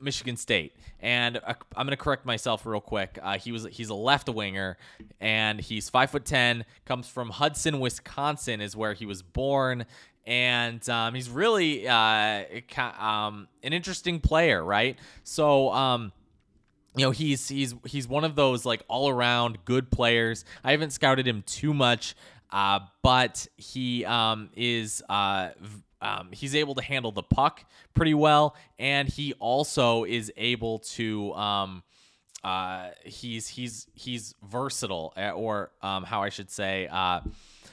Michigan 0.00 0.36
State, 0.36 0.74
and 1.00 1.38
uh, 1.38 1.54
I'm 1.76 1.86
going 1.86 1.96
to 1.96 2.02
correct 2.02 2.24
myself 2.24 2.64
real 2.66 2.80
quick. 2.80 3.18
Uh, 3.22 3.38
he 3.38 3.52
was 3.52 3.66
he's 3.70 3.88
a 3.88 3.94
left 3.94 4.28
winger, 4.28 4.76
and 5.20 5.60
he's 5.60 5.88
five 5.88 6.10
foot 6.10 6.24
ten. 6.24 6.64
Comes 6.84 7.08
from 7.08 7.30
Hudson, 7.30 7.80
Wisconsin, 7.80 8.60
is 8.60 8.76
where 8.76 8.94
he 8.94 9.06
was 9.06 9.22
born, 9.22 9.86
and 10.26 10.86
um, 10.88 11.14
he's 11.14 11.28
really 11.28 11.88
uh, 11.88 12.44
um, 12.98 13.48
an 13.62 13.72
interesting 13.72 14.20
player, 14.20 14.62
right? 14.64 14.98
So. 15.24 15.72
Um, 15.72 16.12
you 16.96 17.04
know 17.04 17.10
he's 17.12 17.46
he's 17.46 17.74
he's 17.86 18.08
one 18.08 18.24
of 18.24 18.34
those 18.34 18.64
like 18.64 18.82
all 18.88 19.08
around 19.08 19.58
good 19.64 19.88
players. 19.88 20.44
I 20.64 20.72
haven't 20.72 20.90
scouted 20.90 21.28
him 21.28 21.44
too 21.46 21.72
much, 21.72 22.16
uh, 22.50 22.80
but 23.02 23.46
he 23.56 24.04
um, 24.04 24.50
is 24.56 25.02
uh, 25.08 25.50
um, 26.00 26.28
he's 26.32 26.54
able 26.54 26.74
to 26.74 26.82
handle 26.82 27.12
the 27.12 27.22
puck 27.22 27.64
pretty 27.94 28.14
well, 28.14 28.56
and 28.78 29.08
he 29.08 29.34
also 29.34 30.04
is 30.04 30.32
able 30.36 30.80
to. 30.80 31.34
Um, 31.34 31.82
uh, 32.44 32.90
he's 33.04 33.48
he's 33.48 33.88
he's 33.94 34.34
versatile, 34.42 35.12
eh, 35.16 35.30
or 35.30 35.70
um, 35.82 36.04
how 36.04 36.22
I 36.22 36.28
should 36.28 36.50
say. 36.50 36.88
Uh, 36.90 37.20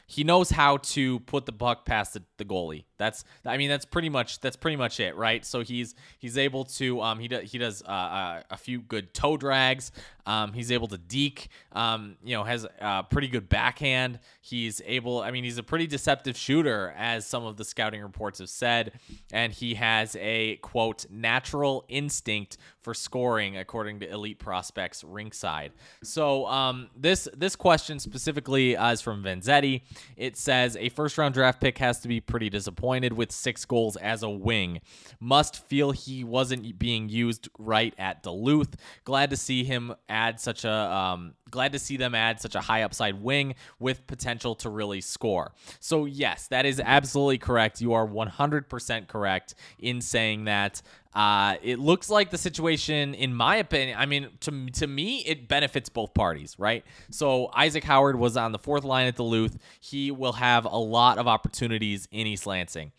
he 0.08 0.24
knows 0.24 0.50
how 0.50 0.78
to 0.78 1.20
put 1.22 1.46
the 1.46 1.52
puck 1.52 1.86
past 1.86 2.14
the, 2.14 2.24
the 2.38 2.46
goalie. 2.46 2.86
That's 2.98 3.24
I 3.46 3.58
mean 3.58 3.70
that's 3.70 3.86
pretty 3.86 4.10
much 4.10 4.40
that's 4.40 4.56
pretty 4.56 4.78
much 4.78 5.00
it, 5.00 5.16
right? 5.16 5.46
So 5.46 5.62
he's 5.62 5.96
he's 6.20 6.38
able 6.38 6.66
to 6.66 7.02
um 7.02 7.20
he 7.20 7.28
does 7.28 7.52
he 7.52 7.58
does 7.58 7.84
uh, 7.84 7.92
uh, 7.92 8.42
a 8.50 8.58
few 8.58 8.80
good 8.82 9.14
toe 9.14 9.38
drags. 9.38 9.92
Um, 10.28 10.54
he's 10.54 10.72
able 10.72 10.88
to 10.88 10.98
deke. 10.98 11.50
Um, 11.72 12.16
you 12.24 12.36
know 12.36 12.44
has 12.44 12.66
a 12.80 13.04
pretty 13.04 13.28
good 13.28 13.50
backhand. 13.50 14.20
He's 14.42 14.82
able. 14.86 15.22
I 15.22 15.32
mean 15.32 15.44
he's 15.44 15.58
a 15.58 15.64
pretty 15.64 15.88
deceptive 15.88 16.38
shooter, 16.38 16.94
as 16.98 17.28
some 17.28 17.46
of 17.46 17.58
the 17.58 17.66
scouting 17.66 18.02
reports 18.02 18.40
have 18.40 18.50
said, 18.50 18.94
and 19.32 19.52
he 19.52 19.76
has 19.76 20.16
a 20.20 20.58
quote 20.58 21.06
natural 21.10 21.86
instinct 21.90 22.58
for 22.82 22.94
scoring, 22.94 23.58
according 23.58 24.00
to 24.00 24.10
Elite 24.10 24.40
Prospects 24.40 25.04
Rinkside. 25.04 25.72
So 26.04 26.46
um 26.48 26.90
this 26.96 27.28
this 27.36 27.56
question 27.56 28.00
specifically 28.00 28.78
uh, 28.78 28.94
is 28.94 29.02
from 29.02 29.24
Vanzetti. 29.24 29.82
It 30.16 30.38
says 30.38 30.78
a 30.78 30.90
first 30.90 31.18
round 31.18 31.34
draft 31.34 31.60
pick 31.60 31.78
has 31.80 32.00
to 32.00 32.08
be 32.08 32.22
pretty 32.22 32.50
disappointing 32.50 32.85
disappointed 32.86 33.14
with 33.14 33.32
six 33.32 33.66
goals 33.66 33.96
as 33.98 34.22
a 34.22 34.30
wing. 34.30 34.80
Must 35.20 35.66
feel 35.68 35.92
he 35.92 36.24
wasn't 36.24 36.78
being 36.78 37.10
used 37.10 37.50
right 37.58 37.94
at 37.98 38.22
Duluth. 38.22 38.76
Glad 39.06 39.32
to 39.32 39.38
see 39.38 39.64
him 39.64 39.96
add 40.08 40.40
such 40.40 40.66
a 40.66 40.72
um, 40.72 41.34
glad 41.50 41.72
to 41.72 41.80
see 41.80 41.98
them 41.98 42.14
add 42.14 42.40
such 42.40 42.54
a 42.54 42.62
high 42.62 42.84
upside 42.84 43.22
wing 43.22 43.56
with 43.80 44.06
potential 44.06 44.56
to 44.56 44.70
really 44.70 45.02
score. 45.02 45.52
So 45.80 46.06
yes, 46.06 46.48
that 46.50 46.66
is 46.66 46.80
absolutely 46.80 47.40
correct. 47.40 47.82
You 47.82 47.94
are 47.94 48.08
100% 48.08 49.08
correct 49.08 49.56
in 49.80 50.02
saying 50.02 50.46
that 50.46 50.82
uh, 51.16 51.56
it 51.64 51.80
looks 51.80 52.10
like 52.10 52.30
the 52.30 52.38
situation, 52.38 53.14
in 53.14 53.34
my 53.34 53.56
opinion, 53.56 53.98
I 53.98 54.06
mean, 54.06 54.28
to, 54.42 54.66
to 54.72 54.86
me, 54.86 55.20
it 55.20 55.48
benefits 55.48 55.88
both 55.88 56.14
parties, 56.14 56.56
right? 56.60 56.84
So 57.10 57.50
Isaac 57.56 57.86
Howard 57.86 58.18
was 58.18 58.36
on 58.36 58.52
the 58.52 58.60
fourth 58.60 58.84
line 58.84 59.08
at 59.08 59.16
Duluth. 59.16 59.58
He 59.80 60.12
will 60.12 60.34
have 60.34 60.66
a 60.66 60.78
lot 60.78 61.18
of 61.18 61.26
opportunities 61.26 62.10
in 62.12 62.28
East 62.28 62.46
Lansing. 62.46 62.92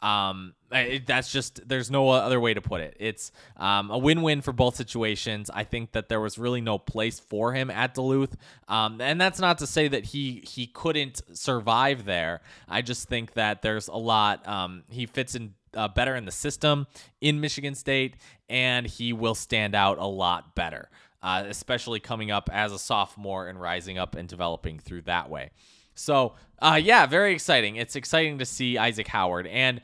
Um, 0.00 0.54
it, 0.70 1.06
that's 1.06 1.32
just 1.32 1.66
there's 1.68 1.90
no 1.90 2.10
other 2.10 2.38
way 2.38 2.54
to 2.54 2.60
put 2.60 2.80
it. 2.80 2.96
It's 3.00 3.32
um, 3.56 3.90
a 3.90 3.98
win-win 3.98 4.40
for 4.40 4.52
both 4.52 4.76
situations. 4.76 5.50
I 5.52 5.64
think 5.64 5.92
that 5.92 6.08
there 6.08 6.20
was 6.20 6.38
really 6.38 6.60
no 6.60 6.78
place 6.78 7.18
for 7.18 7.52
him 7.52 7.70
at 7.70 7.94
Duluth, 7.94 8.36
um, 8.68 9.00
and 9.00 9.20
that's 9.20 9.40
not 9.40 9.58
to 9.58 9.66
say 9.66 9.88
that 9.88 10.04
he 10.06 10.42
he 10.46 10.66
couldn't 10.66 11.22
survive 11.36 12.04
there. 12.04 12.40
I 12.68 12.82
just 12.82 13.08
think 13.08 13.34
that 13.34 13.62
there's 13.62 13.88
a 13.88 13.96
lot. 13.96 14.46
Um, 14.48 14.84
he 14.88 15.06
fits 15.06 15.34
in 15.34 15.54
uh, 15.76 15.88
better 15.88 16.14
in 16.16 16.24
the 16.24 16.32
system 16.32 16.86
in 17.20 17.40
Michigan 17.40 17.74
State, 17.74 18.16
and 18.48 18.86
he 18.86 19.12
will 19.12 19.34
stand 19.34 19.74
out 19.74 19.98
a 19.98 20.06
lot 20.06 20.54
better, 20.54 20.88
uh, 21.22 21.44
especially 21.46 22.00
coming 22.00 22.30
up 22.30 22.48
as 22.52 22.72
a 22.72 22.78
sophomore 22.78 23.48
and 23.48 23.60
rising 23.60 23.98
up 23.98 24.14
and 24.14 24.28
developing 24.28 24.78
through 24.78 25.02
that 25.02 25.30
way. 25.30 25.50
So, 25.94 26.34
uh, 26.60 26.80
yeah, 26.82 27.06
very 27.06 27.32
exciting. 27.32 27.76
It's 27.76 27.96
exciting 27.96 28.38
to 28.38 28.44
see 28.44 28.78
Isaac 28.78 29.06
Howard. 29.08 29.46
And 29.46 29.80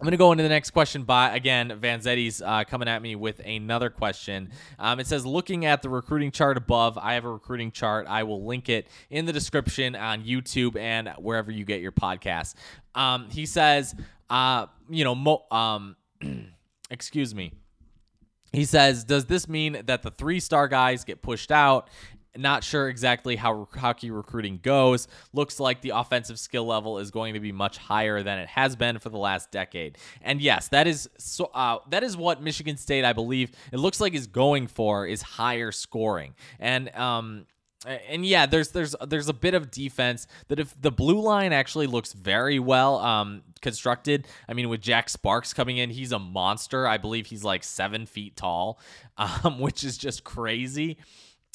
I'm 0.00 0.04
going 0.04 0.10
to 0.10 0.16
go 0.16 0.32
into 0.32 0.42
the 0.42 0.48
next 0.48 0.70
question. 0.70 1.04
By 1.04 1.36
again, 1.36 1.70
Vanzetti's 1.80 2.42
uh, 2.42 2.64
coming 2.64 2.88
at 2.88 3.00
me 3.00 3.14
with 3.14 3.40
another 3.44 3.90
question. 3.90 4.50
Um, 4.76 4.98
it 4.98 5.06
says, 5.06 5.24
looking 5.24 5.66
at 5.66 5.82
the 5.82 5.88
recruiting 5.88 6.32
chart 6.32 6.56
above, 6.56 6.98
I 6.98 7.14
have 7.14 7.24
a 7.24 7.30
recruiting 7.30 7.70
chart. 7.70 8.06
I 8.08 8.24
will 8.24 8.44
link 8.44 8.68
it 8.68 8.88
in 9.08 9.24
the 9.24 9.32
description 9.32 9.94
on 9.94 10.24
YouTube 10.24 10.76
and 10.76 11.10
wherever 11.18 11.52
you 11.52 11.64
get 11.64 11.80
your 11.80 11.92
podcasts. 11.92 12.54
Um, 12.96 13.30
he 13.30 13.46
says, 13.46 13.94
uh, 14.30 14.66
you 14.88 15.04
know, 15.04 15.14
mo- 15.14 15.44
um, 15.50 15.96
excuse 16.90 17.34
me. 17.34 17.52
He 18.52 18.64
says, 18.64 19.02
does 19.02 19.24
this 19.24 19.48
mean 19.48 19.82
that 19.86 20.02
the 20.02 20.12
three 20.12 20.38
star 20.38 20.68
guys 20.68 21.04
get 21.04 21.22
pushed 21.22 21.50
out 21.50 21.88
not 22.36 22.64
sure 22.64 22.88
exactly 22.88 23.36
how 23.36 23.68
hockey 23.74 24.10
recruiting 24.10 24.58
goes. 24.62 25.08
Looks 25.32 25.60
like 25.60 25.80
the 25.80 25.90
offensive 25.90 26.38
skill 26.38 26.66
level 26.66 26.98
is 26.98 27.10
going 27.10 27.34
to 27.34 27.40
be 27.40 27.52
much 27.52 27.78
higher 27.78 28.22
than 28.22 28.38
it 28.38 28.48
has 28.48 28.76
been 28.76 28.98
for 28.98 29.08
the 29.08 29.18
last 29.18 29.50
decade. 29.50 29.98
And 30.22 30.40
yes, 30.40 30.68
that 30.68 30.86
is 30.86 31.08
so. 31.18 31.50
Uh, 31.54 31.78
that 31.90 32.02
is 32.02 32.16
what 32.16 32.42
Michigan 32.42 32.76
State, 32.76 33.04
I 33.04 33.12
believe, 33.12 33.52
it 33.72 33.78
looks 33.78 34.00
like 34.00 34.14
is 34.14 34.26
going 34.26 34.66
for 34.66 35.06
is 35.06 35.22
higher 35.22 35.70
scoring. 35.72 36.34
And 36.58 36.94
um, 36.96 37.46
and 37.84 38.24
yeah, 38.24 38.46
there's 38.46 38.70
there's 38.70 38.94
there's 39.06 39.28
a 39.28 39.34
bit 39.34 39.54
of 39.54 39.70
defense 39.70 40.26
that 40.48 40.58
if 40.58 40.74
the 40.80 40.90
blue 40.90 41.20
line 41.20 41.52
actually 41.52 41.86
looks 41.86 42.12
very 42.12 42.58
well 42.58 42.98
um, 42.98 43.42
constructed. 43.60 44.26
I 44.48 44.54
mean, 44.54 44.68
with 44.68 44.80
Jack 44.80 45.08
Sparks 45.08 45.52
coming 45.52 45.78
in, 45.78 45.90
he's 45.90 46.12
a 46.12 46.18
monster. 46.18 46.86
I 46.86 46.98
believe 46.98 47.26
he's 47.26 47.44
like 47.44 47.64
seven 47.64 48.06
feet 48.06 48.36
tall, 48.36 48.78
um, 49.18 49.58
which 49.58 49.84
is 49.84 49.98
just 49.98 50.24
crazy. 50.24 50.98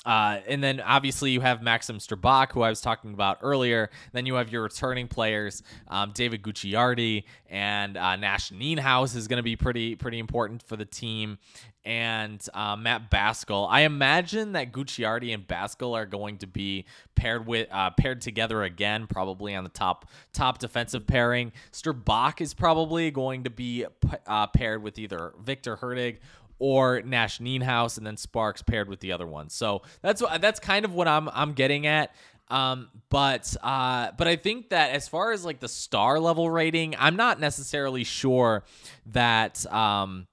Uh, 0.10 0.42
and 0.48 0.64
then 0.64 0.82
obviously 0.82 1.30
you 1.30 1.40
have 1.40 1.62
Maxim 1.62 2.00
Strbak, 2.00 2.52
who 2.54 2.64
I 2.64 2.70
was 2.72 2.82
talking 2.82 3.14
about 3.14 3.38
earlier. 3.44 3.92
Then 4.12 4.26
you 4.26 4.34
have 4.36 4.52
your 4.52 4.64
returning 4.64 5.08
players, 5.08 5.62
um, 5.88 6.14
David 6.16 6.42
Gucciardi 6.42 7.26
and 7.50 7.96
uh, 7.96 8.16
Nash 8.16 8.52
Nienhuis 8.52 9.16
is 9.16 9.28
going 9.28 9.38
to 9.38 9.44
be 9.44 9.56
pretty 9.56 9.96
pretty 9.96 10.20
important 10.20 10.64
for 10.64 10.76
the 10.76 10.86
team, 10.86 11.40
and 11.84 12.46
uh, 12.54 12.76
Matt 12.76 13.10
Basgall. 13.10 13.68
I 13.70 13.82
imagine 13.82 14.54
that 14.54 14.72
Gucciardi 14.72 15.34
and 15.34 15.48
Basgall 15.48 15.96
are 15.96 16.06
going 16.06 16.38
to 16.40 16.48
be 16.48 16.86
paired 17.16 17.48
with 17.48 17.68
uh, 17.72 17.90
paired 17.92 18.22
together 18.22 18.64
again, 18.64 19.08
probably 19.08 19.56
on 19.56 19.64
the 19.64 19.70
top 19.70 20.10
top 20.34 20.60
defensive 20.60 21.08
pairing. 21.08 21.52
Strbak 21.72 22.42
is 22.42 22.54
probably 22.54 23.10
going 23.12 23.44
to 23.44 23.50
be 23.50 23.86
uh, 24.28 24.48
paired 24.48 24.84
with 24.84 25.00
either 25.00 25.34
Viktor 25.44 25.78
Hurtig 25.78 26.18
or 26.60 27.02
Nash 27.02 27.40
Nienhuis, 27.40 27.98
and 27.98 28.06
then 28.06 28.18
Sparks 28.18 28.62
paired 28.62 28.90
with 28.90 29.00
the 29.00 29.12
other 29.12 29.26
one. 29.26 29.50
So 29.50 29.82
that's 30.02 30.22
that's 30.40 30.60
kind 30.60 30.86
of 30.86 30.94
what 30.94 31.08
I'm 31.08 31.30
I'm 31.30 31.54
getting 31.54 31.88
at. 31.88 32.14
Um, 32.50 32.90
but 33.10 33.56
uh, 33.62 34.12
but 34.18 34.28
I 34.28 34.36
think 34.36 34.70
that 34.70 34.92
as 34.92 35.08
far 35.08 35.32
as 35.32 35.46
like 35.46 35.60
the 35.60 35.68
star 35.68 36.20
level 36.20 36.50
rating, 36.50 36.96
I'm 36.98 37.16
not 37.16 37.40
necessarily 37.40 38.04
sure 38.04 38.64
that 39.08 39.72
um, 39.72 40.28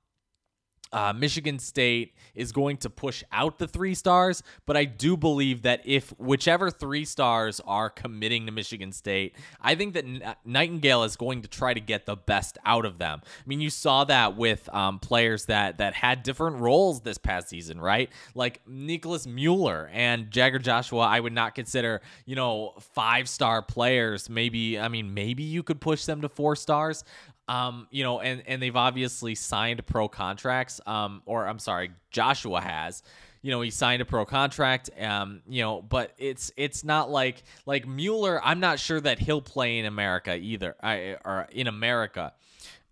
uh, 0.92 1.12
Michigan 1.12 1.58
State 1.58 2.14
is 2.34 2.52
going 2.52 2.76
to 2.78 2.90
push 2.90 3.24
out 3.32 3.58
the 3.58 3.66
three 3.66 3.94
stars, 3.94 4.42
but 4.66 4.76
I 4.76 4.84
do 4.84 5.16
believe 5.16 5.62
that 5.62 5.80
if 5.84 6.10
whichever 6.18 6.70
three 6.70 7.04
stars 7.04 7.60
are 7.66 7.90
committing 7.90 8.46
to 8.46 8.52
Michigan 8.52 8.92
State, 8.92 9.34
I 9.60 9.74
think 9.74 9.94
that 9.94 10.04
N- 10.04 10.34
Nightingale 10.44 11.02
is 11.02 11.16
going 11.16 11.42
to 11.42 11.48
try 11.48 11.74
to 11.74 11.80
get 11.80 12.06
the 12.06 12.16
best 12.16 12.58
out 12.64 12.84
of 12.84 12.98
them. 12.98 13.20
I 13.24 13.42
mean, 13.46 13.60
you 13.60 13.70
saw 13.70 14.04
that 14.04 14.36
with 14.36 14.72
um, 14.74 14.98
players 14.98 15.46
that 15.46 15.78
that 15.78 15.94
had 15.94 16.22
different 16.22 16.56
roles 16.60 17.00
this 17.00 17.18
past 17.18 17.48
season, 17.48 17.80
right? 17.80 18.10
Like 18.34 18.60
Nicholas 18.66 19.26
Mueller 19.26 19.90
and 19.92 20.30
Jagger 20.30 20.58
Joshua. 20.58 21.00
I 21.00 21.20
would 21.20 21.32
not 21.32 21.54
consider, 21.54 22.00
you 22.24 22.36
know, 22.36 22.74
five 22.78 23.28
star 23.28 23.62
players. 23.62 24.30
Maybe 24.30 24.78
I 24.78 24.88
mean, 24.88 25.14
maybe 25.14 25.42
you 25.42 25.62
could 25.62 25.80
push 25.80 26.04
them 26.04 26.20
to 26.20 26.28
four 26.28 26.54
stars. 26.56 27.04
Um, 27.48 27.86
you 27.90 28.02
know, 28.02 28.20
and 28.20 28.42
and 28.46 28.60
they've 28.60 28.76
obviously 28.76 29.34
signed 29.34 29.84
pro 29.86 30.08
contracts. 30.08 30.80
Um, 30.86 31.22
or 31.26 31.46
I'm 31.46 31.58
sorry, 31.58 31.90
Joshua 32.10 32.60
has. 32.60 33.02
You 33.42 33.52
know, 33.52 33.60
he 33.60 33.70
signed 33.70 34.02
a 34.02 34.04
pro 34.04 34.24
contract. 34.24 34.90
Um, 35.00 35.42
you 35.48 35.62
know, 35.62 35.80
but 35.80 36.12
it's 36.18 36.50
it's 36.56 36.82
not 36.82 37.10
like 37.10 37.44
like 37.64 37.86
Mueller. 37.86 38.40
I'm 38.44 38.58
not 38.60 38.80
sure 38.80 39.00
that 39.00 39.20
he'll 39.20 39.42
play 39.42 39.78
in 39.78 39.86
America 39.86 40.36
either. 40.36 40.74
I 40.82 41.16
or 41.24 41.46
in 41.52 41.68
America. 41.68 42.32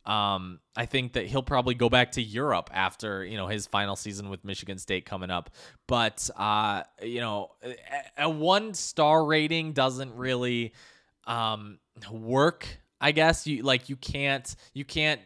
Um, 0.07 0.61
I 0.77 0.85
think 0.85 1.15
that 1.15 1.27
he'll 1.27 1.43
probably 1.43 1.75
go 1.75 1.89
back 1.89 2.13
to 2.13 2.23
Europe 2.23 2.69
after 2.73 3.25
you 3.25 3.37
know 3.37 3.47
his 3.47 3.67
final 3.67 3.97
season 3.97 4.29
with 4.29 4.45
Michigan 4.45 4.79
State 4.79 5.07
coming 5.07 5.31
up. 5.31 5.51
But 5.87 6.29
uh, 6.37 6.83
you 7.03 7.21
know, 7.21 7.53
a, 7.65 8.25
a 8.25 8.31
one 8.31 8.75
star 8.75 9.25
rating 9.25 9.73
doesn't 9.73 10.15
really 10.15 10.75
um, 11.27 11.79
work. 12.11 12.67
I 13.01 13.13
guess 13.13 13.47
you 13.47 13.63
like 13.63 13.89
you 13.89 13.97
can't 13.97 14.55
you 14.73 14.85
can't 14.85 15.21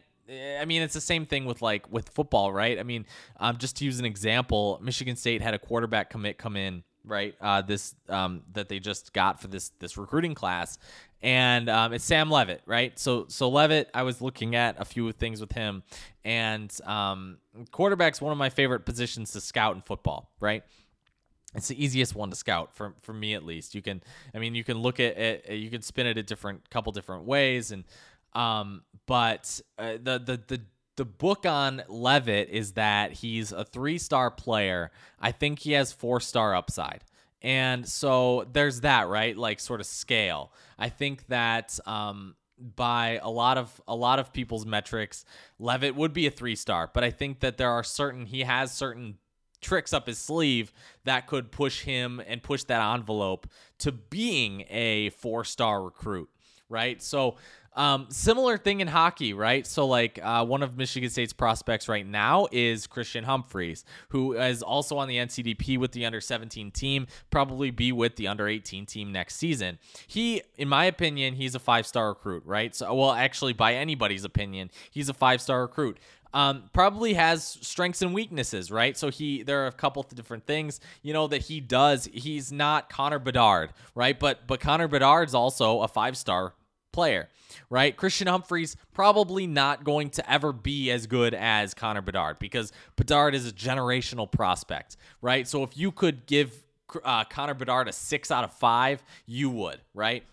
I 0.61 0.65
mean, 0.65 0.81
it's 0.81 0.93
the 0.93 1.01
same 1.01 1.25
thing 1.25 1.45
with 1.45 1.61
like 1.61 1.91
with 1.91 2.09
football, 2.09 2.53
right? 2.53 2.79
I 2.79 2.83
mean, 2.83 3.05
um, 3.39 3.57
just 3.57 3.77
to 3.77 3.85
use 3.85 3.99
an 3.99 4.05
example, 4.05 4.79
Michigan 4.81 5.15
State 5.15 5.41
had 5.41 5.53
a 5.53 5.59
quarterback 5.59 6.09
commit 6.09 6.37
come 6.37 6.55
in, 6.55 6.83
right? 7.03 7.35
Uh, 7.41 7.61
this 7.61 7.95
um, 8.09 8.43
that 8.53 8.69
they 8.69 8.79
just 8.79 9.13
got 9.13 9.41
for 9.41 9.47
this 9.47 9.69
this 9.79 9.97
recruiting 9.97 10.35
class, 10.35 10.77
and 11.21 11.67
um, 11.67 11.93
it's 11.93 12.05
Sam 12.05 12.29
Leavitt, 12.29 12.61
right? 12.65 12.97
So 12.99 13.25
so 13.27 13.49
Leavitt, 13.49 13.89
I 13.93 14.03
was 14.03 14.21
looking 14.21 14.55
at 14.55 14.79
a 14.79 14.85
few 14.85 15.11
things 15.11 15.41
with 15.41 15.51
him, 15.51 15.83
and 16.23 16.75
um, 16.85 17.37
quarterback's 17.71 18.21
one 18.21 18.31
of 18.31 18.37
my 18.37 18.49
favorite 18.49 18.85
positions 18.85 19.31
to 19.31 19.41
scout 19.41 19.75
in 19.75 19.81
football, 19.81 20.31
right? 20.39 20.63
It's 21.55 21.67
the 21.67 21.83
easiest 21.83 22.15
one 22.15 22.29
to 22.29 22.35
scout 22.35 22.75
for 22.75 22.93
for 23.01 23.13
me 23.13 23.33
at 23.33 23.43
least. 23.43 23.73
You 23.73 23.81
can, 23.81 24.03
I 24.35 24.39
mean, 24.39 24.53
you 24.55 24.63
can 24.63 24.77
look 24.77 24.99
at 24.99 25.17
it, 25.17 25.49
you 25.49 25.69
can 25.69 25.81
spin 25.81 26.05
it 26.05 26.17
a 26.17 26.23
different 26.23 26.69
couple 26.69 26.91
different 26.91 27.25
ways, 27.25 27.71
and 27.71 27.85
um, 28.33 28.83
but 29.07 29.59
uh, 29.77 29.93
the 29.93 30.19
the 30.19 30.41
the 30.47 30.61
the 30.97 31.05
book 31.05 31.45
on 31.45 31.81
Leavitt 31.87 32.49
is 32.49 32.73
that 32.73 33.13
he's 33.13 33.51
a 33.51 33.63
three 33.63 33.97
star 33.97 34.29
player. 34.29 34.91
I 35.19 35.31
think 35.31 35.59
he 35.59 35.71
has 35.71 35.91
four 35.91 36.19
star 36.19 36.53
upside. 36.53 37.03
And 37.41 37.87
so 37.87 38.45
there's 38.51 38.81
that, 38.81 39.07
right? 39.07 39.35
Like 39.35 39.61
sort 39.61 39.79
of 39.79 39.85
scale. 39.85 40.51
I 40.77 40.89
think 40.89 41.25
that 41.27 41.79
um, 41.85 42.35
by 42.75 43.19
a 43.23 43.29
lot 43.29 43.57
of 43.57 43.81
a 43.87 43.95
lot 43.95 44.19
of 44.19 44.33
people's 44.33 44.65
metrics, 44.65 45.23
Leavitt 45.57 45.95
would 45.95 46.13
be 46.13 46.27
a 46.27 46.31
three 46.31 46.55
star, 46.55 46.89
but 46.93 47.03
I 47.03 47.11
think 47.11 47.39
that 47.39 47.57
there 47.57 47.71
are 47.71 47.83
certain 47.83 48.25
he 48.25 48.41
has 48.41 48.73
certain 48.73 49.17
tricks 49.61 49.93
up 49.93 50.07
his 50.07 50.17
sleeve 50.17 50.71
that 51.03 51.27
could 51.27 51.51
push 51.51 51.81
him 51.81 52.21
and 52.27 52.41
push 52.43 52.63
that 52.63 52.93
envelope 52.93 53.47
to 53.79 53.91
being 53.91 54.65
a 54.69 55.09
four 55.11 55.43
star 55.43 55.83
recruit, 55.83 56.29
right? 56.69 57.01
So 57.01 57.37
um, 57.79 58.07
similar 58.09 58.57
thing 58.57 58.81
in 58.81 58.87
hockey, 58.87 59.33
right? 59.33 59.65
So, 59.65 59.87
like, 59.87 60.19
uh, 60.21 60.43
one 60.45 60.63
of 60.63 60.77
Michigan 60.77 61.09
State's 61.09 61.33
prospects 61.33 61.87
right 61.87 62.05
now 62.05 62.47
is 62.51 62.87
Christian 62.87 63.23
Humphreys, 63.23 63.85
who 64.09 64.33
is 64.33 64.63
also 64.63 64.97
on 64.97 65.07
the 65.07 65.15
NTDP 65.15 65.77
with 65.77 65.91
the 65.91 66.05
under 66.05 66.19
17 66.19 66.71
team, 66.71 67.07
probably 67.29 67.71
be 67.71 67.91
with 67.91 68.15
the 68.15 68.27
under 68.27 68.47
18 68.49 68.85
team 68.85 69.11
next 69.11 69.35
season. 69.35 69.77
He, 70.07 70.41
in 70.57 70.67
my 70.67 70.85
opinion, 70.85 71.35
he's 71.35 71.55
a 71.55 71.59
five 71.59 71.85
star 71.85 72.09
recruit, 72.09 72.43
right? 72.45 72.75
So, 72.75 72.93
well, 72.93 73.11
actually, 73.11 73.53
by 73.53 73.75
anybody's 73.75 74.25
opinion, 74.25 74.71
he's 74.91 75.07
a 75.07 75.13
five 75.13 75.41
star 75.41 75.61
recruit. 75.61 75.99
Um, 76.33 76.69
probably 76.73 77.15
has 77.15 77.57
strengths 77.61 78.03
and 78.03 78.13
weaknesses, 78.13 78.69
right? 78.69 78.95
So 78.95 79.09
he 79.09 79.41
there 79.41 79.63
are 79.63 79.67
a 79.67 79.71
couple 79.71 80.03
of 80.03 80.15
different 80.15 80.45
things, 80.45 80.79
you 81.01 81.11
know, 81.11 81.27
that 81.27 81.43
he 81.43 81.59
does. 81.59 82.07
He's 82.13 82.51
not 82.51 82.89
Connor 82.89 83.19
Bedard, 83.19 83.71
right? 83.95 84.19
But 84.19 84.45
but 84.45 84.59
Connor 84.59 84.87
Bedard's 84.87 85.33
also 85.33 85.81
a 85.81 85.87
five 85.87 86.15
star 86.15 86.53
player, 86.91 87.29
right? 87.69 87.95
Christian 87.95 88.27
Humphreys 88.27 88.75
probably 88.93 89.47
not 89.47 89.83
going 89.83 90.09
to 90.11 90.31
ever 90.31 90.51
be 90.51 90.91
as 90.91 91.07
good 91.07 91.33
as 91.33 91.73
Connor 91.73 92.01
Bedard 92.01 92.39
because 92.39 92.71
Bedard 92.95 93.35
is 93.35 93.47
a 93.47 93.51
generational 93.51 94.31
prospect, 94.31 94.97
right? 95.21 95.47
So 95.47 95.63
if 95.63 95.77
you 95.77 95.91
could 95.91 96.25
give 96.25 96.53
uh, 97.03 97.23
Connor 97.25 97.53
Bedard 97.53 97.87
a 97.87 97.93
six 97.93 98.31
out 98.31 98.43
of 98.43 98.53
five, 98.53 99.03
you 99.25 99.49
would, 99.49 99.79
right? 99.93 100.23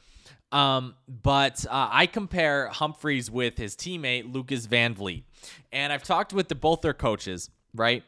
Um, 0.52 0.94
but 1.08 1.66
uh, 1.66 1.88
I 1.90 2.06
compare 2.06 2.68
Humphreys 2.68 3.30
with 3.30 3.58
his 3.58 3.74
teammate 3.74 4.32
Lucas 4.32 4.66
Van 4.66 4.94
Vliet, 4.94 5.24
and 5.72 5.92
I've 5.92 6.02
talked 6.02 6.32
with 6.32 6.48
the, 6.48 6.54
both 6.54 6.80
their 6.80 6.94
coaches, 6.94 7.50
right? 7.74 8.02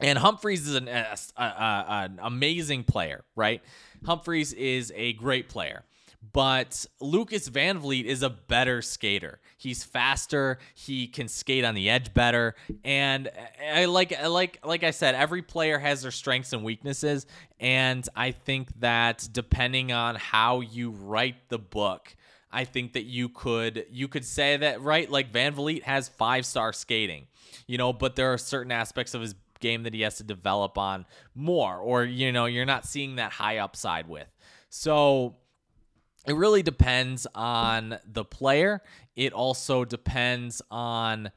And 0.00 0.18
Humphreys 0.18 0.66
is 0.66 0.74
an, 0.74 0.88
an 1.36 2.18
amazing 2.22 2.84
player, 2.84 3.24
right? 3.36 3.62
Humphreys 4.04 4.52
is 4.52 4.92
a 4.96 5.12
great 5.14 5.48
player 5.48 5.84
but 6.32 6.86
Lucas 7.00 7.48
Van 7.48 7.78
Vliet 7.78 8.06
is 8.06 8.22
a 8.22 8.30
better 8.30 8.80
skater. 8.80 9.40
He's 9.56 9.82
faster. 9.82 10.58
He 10.74 11.08
can 11.08 11.28
skate 11.28 11.64
on 11.64 11.74
the 11.74 11.90
edge 11.90 12.14
better. 12.14 12.54
And 12.84 13.30
I 13.72 13.86
like 13.86 14.16
like 14.28 14.60
like 14.64 14.84
I 14.84 14.92
said, 14.92 15.14
every 15.14 15.42
player 15.42 15.78
has 15.78 16.02
their 16.02 16.10
strengths 16.10 16.52
and 16.52 16.62
weaknesses. 16.62 17.26
And 17.58 18.08
I 18.14 18.30
think 18.30 18.68
that 18.80 19.28
depending 19.32 19.92
on 19.92 20.14
how 20.14 20.60
you 20.60 20.90
write 20.90 21.48
the 21.48 21.58
book, 21.58 22.14
I 22.52 22.64
think 22.64 22.92
that 22.92 23.04
you 23.04 23.28
could 23.28 23.86
you 23.90 24.08
could 24.08 24.24
say 24.24 24.56
that 24.56 24.82
right. 24.82 25.10
Like 25.10 25.32
Van 25.32 25.54
Vliet 25.54 25.84
has 25.84 26.08
five 26.08 26.44
star 26.44 26.72
skating, 26.72 27.26
you 27.66 27.78
know, 27.78 27.92
but 27.92 28.16
there 28.16 28.32
are 28.32 28.38
certain 28.38 28.72
aspects 28.72 29.14
of 29.14 29.22
his 29.22 29.34
game 29.60 29.84
that 29.84 29.94
he 29.94 30.02
has 30.02 30.16
to 30.16 30.24
develop 30.24 30.76
on 30.76 31.06
more, 31.34 31.78
or 31.78 32.04
you 32.04 32.32
know, 32.32 32.46
you're 32.46 32.66
not 32.66 32.84
seeing 32.84 33.16
that 33.16 33.32
high 33.32 33.58
upside 33.58 34.08
with. 34.08 34.28
So 34.68 35.36
it 36.26 36.34
really 36.34 36.62
depends 36.62 37.26
on 37.34 37.98
the 38.06 38.24
player. 38.24 38.82
It 39.16 39.32
also 39.32 39.84
depends 39.84 40.62
on, 40.70 41.30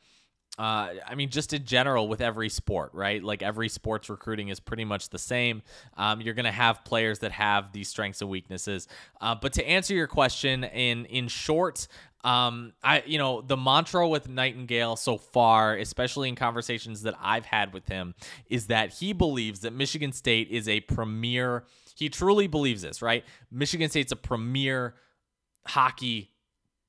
uh, 0.57 0.91
I 1.05 1.15
mean, 1.15 1.29
just 1.29 1.53
in 1.53 1.65
general 1.65 2.07
with 2.07 2.21
every 2.21 2.49
sport, 2.49 2.91
right? 2.93 3.21
Like 3.23 3.43
every 3.43 3.69
sports 3.69 4.09
recruiting 4.09 4.49
is 4.49 4.59
pretty 4.59 4.85
much 4.85 5.09
the 5.09 5.19
same. 5.19 5.61
Um, 5.97 6.21
you're 6.21 6.33
going 6.33 6.45
to 6.45 6.51
have 6.51 6.85
players 6.85 7.19
that 7.19 7.31
have 7.33 7.73
these 7.73 7.89
strengths 7.89 8.21
and 8.21 8.29
weaknesses. 8.29 8.87
Uh, 9.19 9.35
but 9.35 9.53
to 9.53 9.67
answer 9.67 9.93
your 9.93 10.07
question 10.07 10.63
in 10.63 11.05
in 11.05 11.27
short, 11.27 11.87
um, 12.23 12.73
I 12.83 13.03
you 13.05 13.17
know 13.17 13.41
the 13.41 13.57
mantra 13.57 14.07
with 14.07 14.29
Nightingale 14.29 14.95
so 14.95 15.17
far, 15.17 15.75
especially 15.75 16.29
in 16.29 16.35
conversations 16.35 17.01
that 17.01 17.15
I've 17.21 17.45
had 17.45 17.73
with 17.73 17.87
him, 17.87 18.15
is 18.49 18.67
that 18.67 18.93
he 18.93 19.11
believes 19.13 19.59
that 19.61 19.73
Michigan 19.73 20.13
State 20.13 20.49
is 20.49 20.69
a 20.69 20.79
premier 20.81 21.65
he 21.95 22.09
truly 22.09 22.47
believes 22.47 22.81
this, 22.81 23.01
right? 23.01 23.23
Michigan 23.49 23.89
State's 23.89 24.11
a 24.11 24.17
premier 24.17 24.95
hockey 25.65 26.31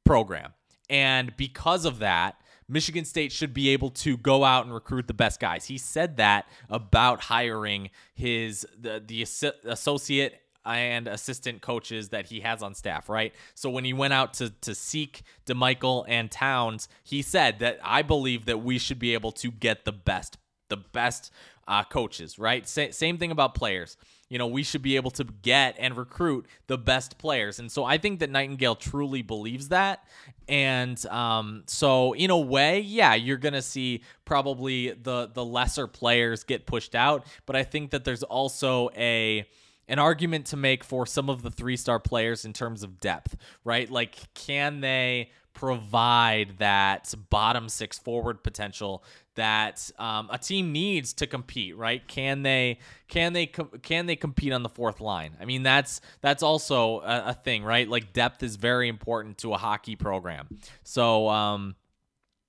program. 0.05 0.53
And 0.91 1.37
because 1.37 1.85
of 1.85 2.01
that, 2.01 2.41
Michigan 2.69 3.05
State 3.05 3.33
should 3.33 3.55
be 3.55 3.71
able 3.71 3.91
to 3.91 4.17
go 4.17 4.45
out 4.45 4.65
and 4.65 4.75
recruit 4.75 5.07
the 5.07 5.15
best 5.15 5.41
guys. 5.41 5.67
He 5.67 5.79
said 5.79 6.17
that 6.17 6.49
about 6.69 7.21
hiring 7.23 7.91
his 8.15 8.67
the 8.79 9.03
the 9.05 9.23
associate 9.71 10.41
and 10.65 11.07
assistant 11.07 11.63
coaches 11.63 12.09
that 12.09 12.27
he 12.27 12.41
has 12.41 12.63
on 12.63 12.75
staff, 12.75 13.09
right? 13.09 13.33
So 13.55 13.71
when 13.71 13.85
he 13.85 13.93
went 13.93 14.13
out 14.13 14.35
to 14.35 14.51
to 14.51 14.75
seek 14.75 15.23
DeMichiel 15.47 16.05
and 16.09 16.31
Towns, 16.31 16.89
he 17.05 17.23
said 17.23 17.61
that 17.61 17.79
I 17.83 18.03
believe 18.03 18.47
that 18.47 18.59
we 18.59 18.79
should 18.79 18.99
be 18.99 19.15
able 19.15 19.33
to 19.33 19.51
get 19.51 19.85
the 19.85 19.93
best 19.93 20.39
the 20.69 20.77
best 20.77 21.33
uh, 21.69 21.85
coaches, 21.85 22.39
right? 22.39 22.67
Sa- 22.69 22.91
same 22.91 23.19
thing 23.19 23.31
about 23.31 23.55
players. 23.55 23.97
You 24.29 24.39
know, 24.39 24.47
we 24.47 24.63
should 24.63 24.83
be 24.83 24.97
able 24.97 25.13
to 25.13 25.25
get 25.25 25.77
and 25.79 25.97
recruit 25.97 26.47
the 26.67 26.77
best 26.77 27.17
players. 27.19 27.59
And 27.59 27.71
so 27.71 27.85
I 27.85 27.99
think 27.99 28.21
that 28.21 28.31
Nightingale 28.31 28.75
truly 28.75 29.23
believes 29.23 29.69
that. 29.69 30.05
And 30.49 31.05
um, 31.07 31.63
so, 31.67 32.13
in 32.13 32.31
a 32.31 32.39
way, 32.39 32.81
yeah, 32.81 33.15
you're 33.15 33.37
to 33.55 33.63
see 33.63 34.03
probably 34.25 34.91
the, 34.91 35.31
the 35.33 35.45
lesser 35.45 35.87
players 35.87 36.45
get 36.45 36.67
pushed 36.67 36.95
out. 36.95 37.27
But 37.47 37.57
I 37.57 37.63
think 37.63 37.91
that 37.91 38.05
there's 38.05 38.23
also 38.23 38.91
a 38.97 39.47
an 39.89 39.99
argument 40.01 40.47
to 40.47 40.57
make 40.57 40.83
for 40.83 41.07
some 41.07 41.31
of 41.31 41.43
the 41.43 41.51
three 41.51 41.77
star 41.77 42.01
players 42.01 42.45
in 42.45 42.53
terms 42.53 42.83
of 42.83 42.99
depth, 43.01 43.37
right? 43.65 43.89
Like, 43.89 44.17
can 44.35 44.81
they 44.81 45.31
provide 45.53 46.59
that 46.59 47.13
bottom 47.31 47.69
six 47.69 47.99
forward 47.99 48.43
potential 48.43 49.03
that 49.37 49.91
um, 49.99 50.29
a 50.33 50.39
team 50.39 50.73
needs 50.73 51.13
to 51.15 51.27
compete 51.27 51.77
right 51.77 52.07
can 52.09 52.43
they 52.43 52.79
can 53.09 53.33
they 53.33 53.47
can 53.47 54.07
they 54.07 54.17
compete 54.17 54.53
on 54.53 54.63
the 54.63 54.69
fourth 54.69 55.01
line 55.01 55.37
i 55.41 55.45
mean 55.45 55.63
that's 55.63 56.01
that's 56.21 56.43
also 56.43 57.01
a, 57.01 57.25
a 57.29 57.35
thing 57.35 57.65
right 57.65 57.89
like 57.89 58.13
depth 58.13 58.43
is 58.43 58.57
very 58.57 58.89
important 58.89 59.39
to 59.39 59.53
a 59.55 59.57
hockey 59.57 59.97
program 59.97 60.49
so 60.83 61.29
um, 61.29 61.75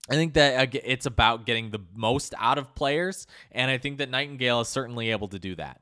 I 0.10 0.14
think 0.14 0.36
that 0.36 0.74
it's 0.74 1.06
about 1.06 1.46
getting 1.46 1.72
the 1.72 1.82
most 1.94 2.34
out 2.38 2.58
of 2.58 2.74
players, 2.76 3.28
and 3.52 3.70
I 3.70 3.78
think 3.78 3.98
that 3.98 4.10
Nightingale 4.10 4.62
is 4.62 4.70
certainly 4.70 5.12
able 5.12 5.28
to 5.28 5.40
do 5.40 5.56
that. 5.56 5.82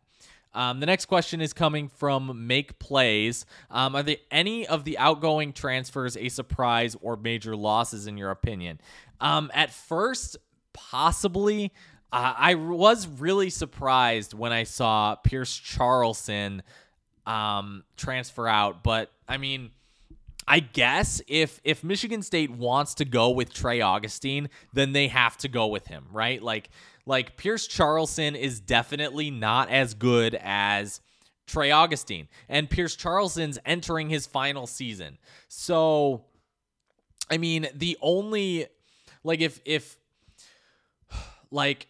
Um, 0.55 0.79
the 0.79 0.85
next 0.85 1.05
question 1.05 1.41
is 1.41 1.51
coming 1.53 1.89
from 1.89 2.47
Make 2.47 2.79
Plays. 2.79 3.45
Um, 3.69 3.93
are 3.95 4.03
there 4.03 4.15
any 4.31 4.65
of 4.65 4.85
the 4.85 4.97
outgoing 4.97 5.51
transfers 5.51 6.15
a 6.15 6.29
surprise 6.29 6.95
or 7.01 7.17
major 7.17 7.57
losses 7.57 8.07
in 8.07 8.17
your 8.17 8.31
opinion? 8.31 8.79
Um, 9.19 9.51
at 9.53 9.71
first, 9.71 10.37
possibly. 10.75 11.71
Uh, 12.11 12.33
I 12.37 12.55
was 12.55 13.07
really 13.07 13.49
surprised 13.49 14.33
when 14.33 14.53
I 14.53 14.63
saw 14.63 15.15
Pierce 15.15 15.59
Charleson 15.59 16.61
um, 17.25 17.83
transfer 17.97 18.47
out, 18.47 18.83
but 18.83 19.11
I 19.27 19.37
mean. 19.37 19.71
I 20.47 20.59
guess 20.59 21.23
if 21.27 21.59
if 21.63 21.83
Michigan 21.83 22.21
State 22.21 22.51
wants 22.51 22.93
to 22.95 23.05
go 23.05 23.31
with 23.31 23.51
Trey 23.51 23.81
Augustine, 23.81 24.49
then 24.73 24.91
they 24.91 25.07
have 25.07 25.35
to 25.37 25.47
go 25.47 25.65
with 25.65 25.87
him, 25.87 26.05
right? 26.11 26.39
Like 26.39 26.69
like 27.07 27.35
Pierce 27.35 27.67
Charleson 27.67 28.35
is 28.35 28.59
definitely 28.59 29.31
not 29.31 29.71
as 29.71 29.95
good 29.95 30.37
as 30.39 31.01
Trey 31.47 31.71
Augustine. 31.71 32.27
And 32.49 32.69
Pierce 32.69 32.95
Charleson's 32.95 33.59
entering 33.65 34.09
his 34.09 34.25
final 34.25 34.67
season. 34.67 35.17
So 35.47 36.25
I 37.29 37.37
mean, 37.37 37.67
the 37.73 37.97
only 38.01 38.67
like 39.23 39.41
if 39.41 39.61
if 39.65 39.97
like 41.51 41.87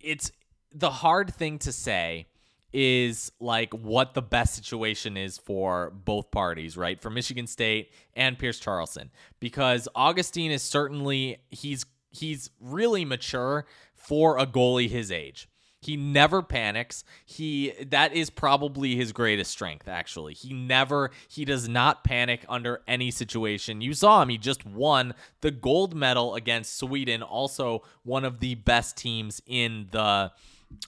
it's 0.00 0.32
the 0.72 0.90
hard 0.90 1.34
thing 1.34 1.58
to 1.60 1.72
say 1.72 2.26
is 2.72 3.30
like 3.38 3.72
what 3.72 4.14
the 4.14 4.22
best 4.22 4.54
situation 4.54 5.16
is 5.16 5.38
for 5.38 5.90
both 6.04 6.32
parties, 6.32 6.76
right? 6.76 7.00
For 7.00 7.08
Michigan 7.08 7.46
State 7.46 7.92
and 8.14 8.36
Pierce 8.36 8.60
Charleson 8.60 9.10
because 9.38 9.88
Augustine 9.94 10.50
is 10.50 10.62
certainly 10.62 11.38
he's 11.50 11.86
he's 12.10 12.50
really 12.60 13.04
mature 13.04 13.66
for 13.94 14.38
a 14.38 14.46
goalie 14.46 14.90
his 14.90 15.12
age. 15.12 15.48
He 15.84 15.98
never 15.98 16.40
panics. 16.40 17.04
He 17.26 17.72
that 17.90 18.14
is 18.14 18.30
probably 18.30 18.96
his 18.96 19.12
greatest 19.12 19.50
strength 19.50 19.86
actually. 19.86 20.32
He 20.32 20.54
never 20.54 21.10
he 21.28 21.44
does 21.44 21.68
not 21.68 22.04
panic 22.04 22.44
under 22.48 22.80
any 22.88 23.10
situation. 23.10 23.82
You 23.82 23.92
saw 23.92 24.22
him, 24.22 24.30
he 24.30 24.38
just 24.38 24.64
won 24.64 25.12
the 25.42 25.50
gold 25.50 25.94
medal 25.94 26.36
against 26.36 26.78
Sweden, 26.78 27.22
also 27.22 27.82
one 28.02 28.24
of 28.24 28.40
the 28.40 28.54
best 28.54 28.96
teams 28.96 29.42
in 29.46 29.88
the 29.90 30.32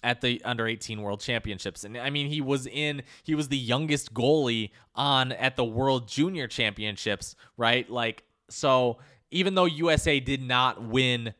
at 0.02 0.22
the 0.22 0.42
under 0.44 0.66
18 0.66 1.00
world 1.00 1.20
championships 1.20 1.85
and 1.85 1.96
i 1.96 2.11
mean 2.11 2.26
he 2.26 2.40
was 2.40 2.66
in 2.66 3.02
he 3.22 3.37
was 3.37 3.46
the 3.48 3.56
youngest 3.56 4.12
goalie 4.12 4.70
on 4.96 5.30
at 5.30 5.54
the 5.54 5.64
world 5.64 6.09
junior 6.09 6.48
championships 6.48 7.37
right 7.56 7.88
like 7.88 8.24
so 8.48 8.98
even 9.30 9.54
though 9.54 9.64
usa 9.64 10.18
did 10.18 10.42
not 10.42 10.82
win 10.82 11.32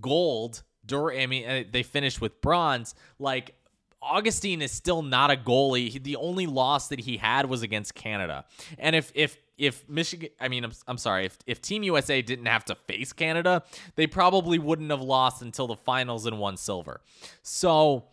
gold 0.00 0.62
during, 0.90 1.22
I 1.22 1.26
mean, 1.26 1.48
uh, 1.48 1.62
they 1.70 1.82
finished 1.82 2.20
with 2.20 2.40
bronze. 2.40 2.94
Like 3.18 3.54
Augustine 4.02 4.60
is 4.60 4.72
still 4.72 5.02
not 5.02 5.30
a 5.30 5.36
goalie. 5.36 6.02
The 6.02 6.16
only 6.16 6.46
loss 6.46 6.88
that 6.88 7.00
he 7.00 7.16
had 7.16 7.48
was 7.48 7.62
against 7.62 7.94
Canada. 7.94 8.44
And 8.78 8.96
if 8.96 9.12
if 9.14 9.38
if 9.56 9.88
Michigan, 9.88 10.30
I 10.40 10.48
mean, 10.48 10.64
I'm, 10.64 10.72
I'm 10.88 10.98
sorry, 10.98 11.26
if, 11.26 11.38
if 11.46 11.60
Team 11.60 11.82
USA 11.82 12.22
didn't 12.22 12.46
have 12.46 12.64
to 12.66 12.74
face 12.74 13.12
Canada, 13.12 13.62
they 13.94 14.06
probably 14.06 14.58
wouldn't 14.58 14.90
have 14.90 15.02
lost 15.02 15.42
until 15.42 15.66
the 15.66 15.76
finals 15.76 16.24
and 16.24 16.38
won 16.38 16.56
silver. 16.56 17.02
So 17.42 18.04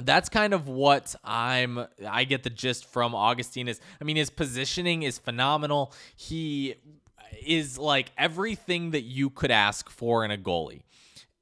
that's 0.00 0.28
kind 0.28 0.54
of 0.54 0.68
what 0.68 1.14
I'm 1.24 1.86
I 2.08 2.24
get 2.24 2.44
the 2.44 2.50
gist 2.50 2.86
from 2.86 3.14
Augustine 3.14 3.68
is 3.68 3.80
I 4.00 4.04
mean 4.04 4.16
his 4.16 4.30
positioning 4.30 5.02
is 5.02 5.18
phenomenal. 5.18 5.92
He 6.16 6.76
is 7.44 7.78
like 7.78 8.12
everything 8.16 8.92
that 8.92 9.02
you 9.02 9.30
could 9.30 9.50
ask 9.50 9.90
for 9.90 10.24
in 10.24 10.30
a 10.30 10.38
goalie. 10.38 10.82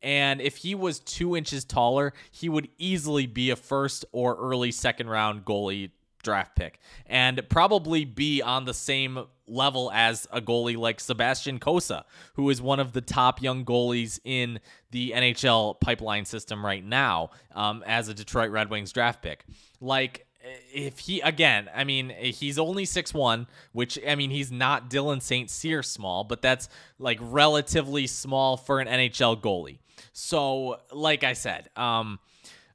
And 0.02 0.40
if 0.40 0.58
he 0.58 0.74
was 0.74 0.98
two 1.00 1.36
inches 1.36 1.64
taller, 1.64 2.12
he 2.30 2.48
would 2.48 2.68
easily 2.78 3.26
be 3.26 3.50
a 3.50 3.56
first 3.56 4.04
or 4.12 4.36
early 4.36 4.72
second 4.72 5.08
round 5.08 5.44
goalie 5.44 5.90
draft 6.22 6.54
pick 6.54 6.78
and 7.06 7.40
probably 7.48 8.04
be 8.04 8.42
on 8.42 8.64
the 8.64 8.74
same 8.74 9.24
level 9.46 9.90
as 9.92 10.26
a 10.30 10.40
goalie 10.40 10.76
like 10.76 11.00
Sebastian 11.00 11.58
Cossa, 11.58 12.04
who 12.34 12.48
is 12.50 12.62
one 12.62 12.80
of 12.80 12.92
the 12.92 13.00
top 13.00 13.42
young 13.42 13.64
goalies 13.64 14.20
in 14.24 14.60
the 14.90 15.12
NHL 15.16 15.80
pipeline 15.80 16.24
system 16.24 16.64
right 16.64 16.84
now 16.84 17.30
um, 17.54 17.82
as 17.86 18.08
a 18.08 18.14
Detroit 18.14 18.50
Red 18.50 18.70
Wings 18.70 18.92
draft 18.92 19.22
pick. 19.22 19.44
Like, 19.80 20.26
if 20.72 21.00
he 21.00 21.20
again, 21.20 21.68
I 21.74 21.84
mean, 21.84 22.10
he's 22.10 22.58
only 22.58 22.86
six 22.86 23.12
one, 23.12 23.46
which 23.72 23.98
I 24.06 24.14
mean, 24.14 24.30
he's 24.30 24.50
not 24.50 24.88
Dylan 24.88 25.20
St. 25.20 25.50
Cyr 25.50 25.82
small, 25.82 26.24
but 26.24 26.40
that's 26.40 26.68
like 26.98 27.18
relatively 27.20 28.06
small 28.06 28.56
for 28.56 28.80
an 28.80 28.88
NHL 28.88 29.40
goalie. 29.40 29.78
So, 30.12 30.80
like 30.92 31.24
I 31.24 31.32
said, 31.32 31.68
um, 31.76 32.18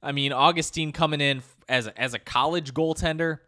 I 0.02 0.12
mean, 0.12 0.34
Augustine 0.34 0.92
coming 0.92 1.22
in 1.22 1.42
as 1.68 1.88
a, 1.88 2.00
as 2.00 2.14
a 2.14 2.20
college 2.20 2.74
goaltender, 2.74 3.40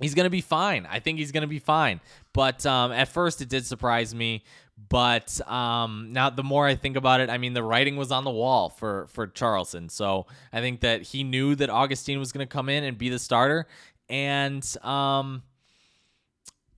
he's 0.00 0.14
gonna 0.14 0.30
be 0.30 0.40
fine. 0.40 0.86
I 0.90 1.00
think 1.00 1.18
he's 1.18 1.32
gonna 1.32 1.46
be 1.46 1.58
fine. 1.58 2.00
But 2.32 2.64
um, 2.66 2.92
at 2.92 3.08
first, 3.08 3.40
it 3.40 3.48
did 3.48 3.66
surprise 3.66 4.14
me. 4.14 4.44
But 4.88 5.40
um, 5.50 6.08
now, 6.12 6.30
the 6.30 6.42
more 6.42 6.66
I 6.66 6.74
think 6.74 6.96
about 6.96 7.20
it, 7.20 7.30
I 7.30 7.38
mean, 7.38 7.52
the 7.52 7.62
writing 7.62 7.96
was 7.96 8.10
on 8.10 8.24
the 8.24 8.30
wall 8.30 8.68
for 8.68 9.06
for 9.08 9.26
Charleson. 9.26 9.90
So 9.90 10.26
I 10.52 10.60
think 10.60 10.80
that 10.80 11.02
he 11.02 11.24
knew 11.24 11.54
that 11.56 11.70
Augustine 11.70 12.18
was 12.18 12.32
gonna 12.32 12.46
come 12.46 12.68
in 12.68 12.84
and 12.84 12.96
be 12.96 13.08
the 13.08 13.18
starter, 13.18 13.66
and 14.08 14.64
um, 14.82 15.42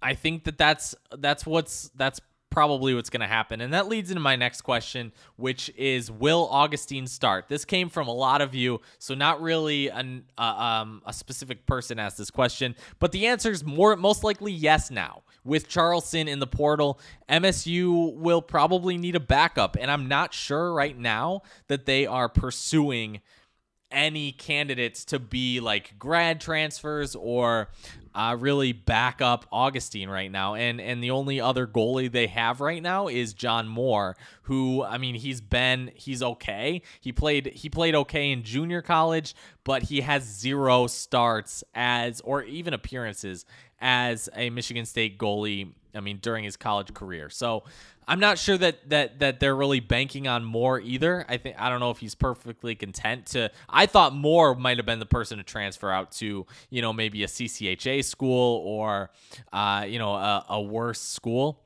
I 0.02 0.14
think 0.14 0.44
that 0.44 0.58
that's 0.58 0.94
that's 1.16 1.46
what's 1.46 1.90
that's 1.94 2.20
probably 2.54 2.94
what's 2.94 3.10
going 3.10 3.20
to 3.20 3.26
happen. 3.26 3.60
And 3.60 3.74
that 3.74 3.88
leads 3.88 4.12
into 4.12 4.20
my 4.20 4.36
next 4.36 4.60
question, 4.60 5.12
which 5.34 5.72
is 5.76 6.08
Will 6.08 6.48
Augustine 6.48 7.08
start? 7.08 7.48
This 7.48 7.64
came 7.64 7.88
from 7.88 8.06
a 8.06 8.14
lot 8.14 8.40
of 8.40 8.54
you, 8.54 8.80
so 9.00 9.12
not 9.12 9.42
really 9.42 9.88
an, 9.88 10.24
uh, 10.38 10.42
um, 10.42 11.02
a 11.04 11.12
specific 11.12 11.66
person 11.66 11.98
asked 11.98 12.16
this 12.16 12.30
question, 12.30 12.76
but 13.00 13.10
the 13.10 13.26
answer 13.26 13.50
is 13.50 13.64
more 13.64 13.96
most 13.96 14.22
likely 14.22 14.52
yes 14.52 14.88
now. 14.88 15.24
With 15.42 15.68
Charleson 15.68 16.28
in 16.28 16.38
the 16.38 16.46
portal, 16.46 17.00
MSU 17.28 18.14
will 18.14 18.40
probably 18.40 18.98
need 18.98 19.16
a 19.16 19.20
backup, 19.20 19.76
and 19.78 19.90
I'm 19.90 20.06
not 20.06 20.32
sure 20.32 20.72
right 20.72 20.96
now 20.96 21.42
that 21.66 21.86
they 21.86 22.06
are 22.06 22.28
pursuing 22.28 23.20
any 23.94 24.32
candidates 24.32 25.04
to 25.06 25.18
be 25.18 25.60
like 25.60 25.98
grad 25.98 26.40
transfers 26.40 27.14
or 27.14 27.68
uh, 28.14 28.36
really 28.38 28.72
back 28.72 29.20
up 29.20 29.46
Augustine 29.50 30.08
right 30.08 30.30
now. 30.30 30.54
And 30.54 30.80
and 30.80 31.02
the 31.02 31.10
only 31.10 31.40
other 31.40 31.66
goalie 31.66 32.10
they 32.10 32.28
have 32.28 32.60
right 32.60 32.82
now 32.82 33.08
is 33.08 33.34
John 33.34 33.66
Moore, 33.66 34.16
who 34.42 34.82
I 34.82 34.98
mean 34.98 35.14
he's 35.14 35.40
been 35.40 35.90
he's 35.94 36.22
okay. 36.22 36.82
He 37.00 37.12
played 37.12 37.46
he 37.54 37.68
played 37.68 37.94
okay 37.94 38.30
in 38.30 38.42
junior 38.42 38.82
college, 38.82 39.34
but 39.64 39.84
he 39.84 40.02
has 40.02 40.22
zero 40.22 40.86
starts 40.86 41.64
as 41.74 42.20
or 42.20 42.42
even 42.44 42.74
appearances 42.74 43.44
as 43.80 44.28
a 44.34 44.50
Michigan 44.50 44.86
State 44.86 45.18
goalie. 45.18 45.72
I 45.94 46.00
mean 46.00 46.18
during 46.20 46.44
his 46.44 46.56
college 46.56 46.92
career. 46.94 47.30
So 47.30 47.64
I'm 48.06 48.20
not 48.20 48.38
sure 48.38 48.58
that 48.58 48.88
that 48.90 49.18
that 49.20 49.40
they're 49.40 49.56
really 49.56 49.80
banking 49.80 50.28
on 50.28 50.44
Moore 50.44 50.80
either. 50.80 51.24
I 51.28 51.36
think 51.36 51.56
I 51.58 51.68
don't 51.68 51.80
know 51.80 51.90
if 51.90 51.98
he's 51.98 52.14
perfectly 52.14 52.74
content 52.74 53.26
to. 53.26 53.50
I 53.68 53.86
thought 53.86 54.14
Moore 54.14 54.54
might 54.54 54.76
have 54.76 54.86
been 54.86 54.98
the 54.98 55.06
person 55.06 55.38
to 55.38 55.44
transfer 55.44 55.90
out 55.90 56.12
to, 56.12 56.46
you 56.70 56.82
know, 56.82 56.92
maybe 56.92 57.22
a 57.24 57.26
CCHA 57.26 58.04
school 58.04 58.62
or, 58.66 59.10
uh, 59.52 59.86
you 59.88 59.98
know, 59.98 60.14
a, 60.14 60.44
a 60.50 60.62
worse 60.62 61.00
school. 61.00 61.60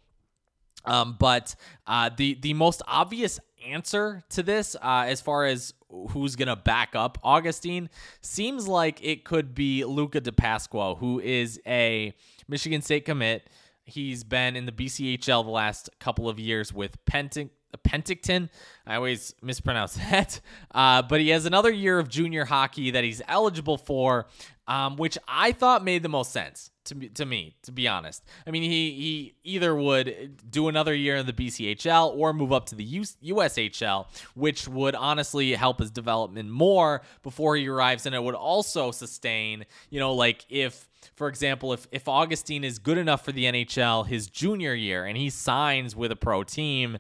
Um, 0.85 1.17
but 1.19 1.55
uh, 1.87 2.11
the 2.17 2.35
the 2.35 2.55
most 2.55 2.83
obvious 2.87 3.41
answer 3.67 4.23
to 4.31 4.43
this, 4.43 4.77
uh, 4.77 5.05
as 5.07 5.21
far 5.21 5.45
as 5.45 5.75
who's 6.11 6.37
gonna 6.37 6.57
back 6.57 6.95
up 6.95 7.19
Augustine, 7.23 7.91
seems 8.21 8.69
like 8.69 9.03
it 9.05 9.25
could 9.25 9.55
be 9.55 9.85
Luca 9.85 10.21
Di 10.21 10.31
Pasquo, 10.31 10.97
who 10.99 11.21
is 11.21 11.61
a 11.67 12.15
Michigan 12.49 12.83
State 12.83 13.05
commit. 13.05 13.49
He's 13.89 14.23
been 14.23 14.55
in 14.55 14.67
the 14.67 14.73
BCHL 14.73 15.45
the 15.45 15.51
last 15.51 15.89
couple 15.99 16.29
of 16.29 16.39
years 16.39 16.73
with 16.73 17.03
Pentic- 17.07 17.51
Penticton. 17.87 18.51
I 18.87 18.97
always 18.97 19.35
mispronounce 19.43 19.95
that. 20.11 20.41
Uh, 20.75 21.03
but 21.03 21.21
he 21.21 21.31
has 21.31 21.47
another 21.47 21.71
year 21.71 21.99
of 21.99 22.09
junior 22.09 22.45
hockey 22.45 22.91
that 22.91 23.05
he's 23.05 23.23
eligible 23.27 23.79
for, 23.79 24.27
um, 24.67 24.97
which 24.97 25.17
I 25.27 25.53
thought 25.53 25.83
made 25.85 26.03
the 26.03 26.09
most 26.09 26.33
sense 26.33 26.71
to 26.89 27.09
to 27.11 27.25
me, 27.25 27.57
to 27.63 27.73
be 27.73 27.87
honest. 27.87 28.25
I 28.47 28.51
mean, 28.51 28.63
he 28.63 28.91
he 28.91 29.35
either 29.45 29.75
would 29.75 30.51
do 30.51 30.69
another 30.69 30.95
year 30.95 31.17
in 31.17 31.27
the 31.27 31.33
BCHL 31.33 32.17
or 32.17 32.33
move 32.33 32.53
up 32.53 32.67
to 32.67 32.75
the 32.75 32.85
US, 32.85 33.17
USHL, 33.25 34.07
which 34.35 34.67
would 34.69 34.95
honestly 34.95 35.53
help 35.53 35.81
his 35.81 35.91
development 35.91 36.51
more 36.51 37.03
before 37.23 37.57
he 37.57 37.69
arrives, 37.69 38.07
and 38.07 38.15
it 38.15 38.23
would 38.23 38.35
also 38.35 38.91
sustain, 38.91 39.65
you 39.91 40.01
know, 40.01 40.15
like 40.15 40.45
if 40.49 40.88
for 41.15 41.29
example, 41.29 41.73
if 41.73 41.87
if 41.91 42.09
Augustine 42.09 42.65
is 42.65 42.79
good 42.79 42.99
enough 42.99 43.25
for 43.25 43.33
the 43.33 43.45
NHL 43.45 44.07
his 44.07 44.29
junior 44.29 44.75
year 44.75 45.05
and 45.05 45.17
he 45.17 45.31
signs 45.31 45.95
with 45.95 46.13
a 46.13 46.17
pro 46.17 46.45
team, 46.45 46.99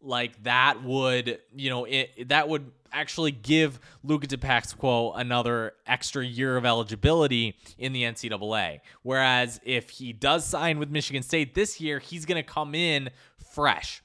like 0.00 0.42
that 0.44 0.82
would 0.82 1.40
you 1.54 1.70
know 1.70 1.84
it 1.84 2.28
that 2.28 2.48
would 2.48 2.70
actually 2.92 3.30
give 3.30 3.78
Luca 4.02 4.26
Di 4.26 4.36
Pasquo 4.36 5.12
another 5.14 5.74
extra 5.86 6.24
year 6.24 6.56
of 6.56 6.64
eligibility 6.64 7.56
in 7.78 7.92
the 7.92 8.02
NCAA. 8.02 8.80
Whereas 9.02 9.60
if 9.64 9.90
he 9.90 10.12
does 10.12 10.44
sign 10.44 10.78
with 10.78 10.90
Michigan 10.90 11.22
State 11.22 11.54
this 11.54 11.80
year, 11.80 11.98
he's 11.98 12.24
going 12.24 12.42
to 12.42 12.48
come 12.48 12.74
in 12.74 13.10
fresh. 13.52 14.02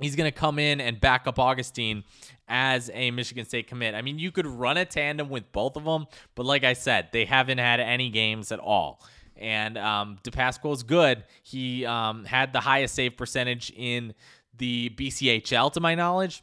He's 0.00 0.16
going 0.16 0.30
to 0.30 0.36
come 0.36 0.58
in 0.58 0.80
and 0.80 1.00
back 1.00 1.26
up 1.26 1.38
Augustine 1.38 2.04
as 2.48 2.90
a 2.94 3.10
Michigan 3.10 3.44
State 3.44 3.66
commit. 3.66 3.94
I 3.94 4.02
mean, 4.02 4.18
you 4.18 4.30
could 4.30 4.46
run 4.46 4.76
a 4.76 4.84
tandem 4.84 5.28
with 5.28 5.50
both 5.52 5.76
of 5.76 5.84
them, 5.84 6.06
but 6.34 6.46
like 6.46 6.64
I 6.64 6.72
said, 6.72 7.08
they 7.12 7.24
haven't 7.24 7.58
had 7.58 7.80
any 7.80 8.10
games 8.10 8.52
at 8.52 8.58
all. 8.58 9.02
And 9.36 9.78
um, 9.78 10.18
Di 10.22 10.30
Pasquo 10.30 10.72
is 10.72 10.82
good. 10.82 11.24
He 11.42 11.86
um, 11.86 12.24
had 12.24 12.52
the 12.52 12.60
highest 12.60 12.94
save 12.94 13.16
percentage 13.16 13.72
in 13.76 14.14
the 14.56 14.90
BCHL, 14.96 15.72
to 15.74 15.80
my 15.80 15.94
knowledge. 15.94 16.42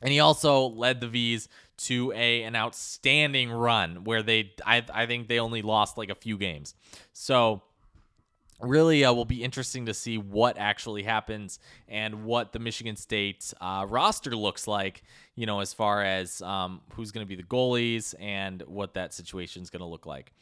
And 0.00 0.12
he 0.12 0.20
also 0.20 0.66
led 0.66 1.00
the 1.00 1.08
Vees 1.08 1.48
to 1.76 2.12
a 2.14 2.44
an 2.44 2.54
outstanding 2.54 3.50
run 3.50 4.04
where 4.04 4.22
they 4.22 4.52
I, 4.64 4.84
I 4.92 5.06
think 5.06 5.28
they 5.28 5.40
only 5.40 5.62
lost 5.62 5.98
like 5.98 6.10
a 6.10 6.14
few 6.14 6.38
games. 6.38 6.74
So 7.12 7.62
really 8.60 9.04
uh, 9.04 9.12
will 9.12 9.24
be 9.24 9.42
interesting 9.42 9.86
to 9.86 9.94
see 9.94 10.18
what 10.18 10.56
actually 10.58 11.02
happens 11.02 11.58
and 11.88 12.24
what 12.24 12.52
the 12.52 12.58
Michigan 12.58 12.96
State 12.96 13.52
uh, 13.60 13.84
roster 13.88 14.34
looks 14.36 14.66
like, 14.66 15.02
you 15.34 15.46
know, 15.46 15.60
as 15.60 15.72
far 15.72 16.02
as 16.02 16.40
um, 16.42 16.80
who's 16.94 17.12
going 17.12 17.26
to 17.26 17.28
be 17.28 17.36
the 17.36 17.46
goalies 17.46 18.14
and 18.20 18.62
what 18.62 18.94
that 18.94 19.12
situation 19.12 19.62
is 19.62 19.70
going 19.70 19.80
to 19.80 19.86
look 19.86 20.06
like. 20.06 20.32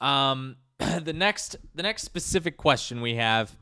Um, 0.00 0.56
the 0.78 1.12
next 1.12 1.56
the 1.74 1.82
next 1.82 2.02
specific 2.02 2.56
question 2.56 3.00
we 3.00 3.14
have 3.14 3.54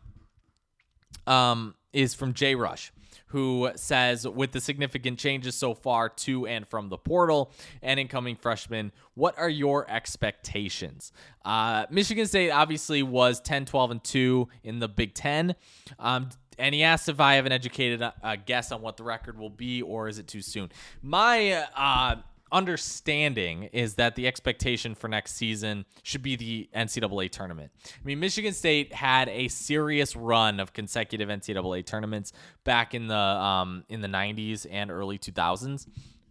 um, 1.26 1.74
is 1.92 2.14
from 2.14 2.34
Jay 2.34 2.54
Rush 2.54 2.92
who 3.26 3.70
says, 3.76 4.26
with 4.26 4.52
the 4.52 4.60
significant 4.60 5.18
changes 5.18 5.54
so 5.54 5.74
far 5.74 6.08
to 6.08 6.46
and 6.46 6.66
from 6.68 6.88
the 6.88 6.98
portal 6.98 7.50
and 7.82 7.98
incoming 7.98 8.36
freshmen, 8.36 8.92
what 9.14 9.38
are 9.38 9.48
your 9.48 9.90
expectations? 9.90 11.12
Uh, 11.44 11.86
Michigan 11.90 12.26
State 12.26 12.50
obviously 12.50 13.02
was 13.02 13.40
10, 13.40 13.66
12, 13.66 13.90
and 13.90 14.04
2 14.04 14.48
in 14.64 14.78
the 14.78 14.88
Big 14.88 15.14
Ten. 15.14 15.54
Um, 15.98 16.30
and 16.58 16.74
he 16.74 16.82
asked 16.82 17.08
if 17.08 17.20
I 17.20 17.34
have 17.34 17.46
an 17.46 17.52
educated 17.52 18.02
uh, 18.02 18.36
guess 18.44 18.72
on 18.72 18.82
what 18.82 18.96
the 18.96 19.04
record 19.04 19.38
will 19.38 19.50
be, 19.50 19.82
or 19.82 20.08
is 20.08 20.18
it 20.18 20.26
too 20.28 20.42
soon? 20.42 20.70
My 21.02 21.66
uh, 21.74 22.16
understanding 22.52 23.64
is 23.72 23.94
that 23.94 24.14
the 24.14 24.26
expectation 24.26 24.94
for 24.94 25.08
next 25.08 25.34
season 25.34 25.86
should 26.02 26.22
be 26.22 26.36
the 26.36 26.68
NCAA 26.76 27.30
tournament. 27.30 27.72
I 27.86 28.04
mean, 28.04 28.20
Michigan 28.20 28.52
State 28.52 28.92
had 28.92 29.28
a 29.28 29.48
serious 29.48 30.14
run 30.14 30.60
of 30.60 30.72
consecutive 30.72 31.28
NCAA 31.28 31.86
tournaments 31.86 32.32
back 32.64 32.94
in 32.94 33.08
the 33.08 33.16
um, 33.16 33.84
in 33.88 34.02
the 34.02 34.08
90s 34.08 34.66
and 34.70 34.90
early 34.90 35.18
2000s, 35.18 35.86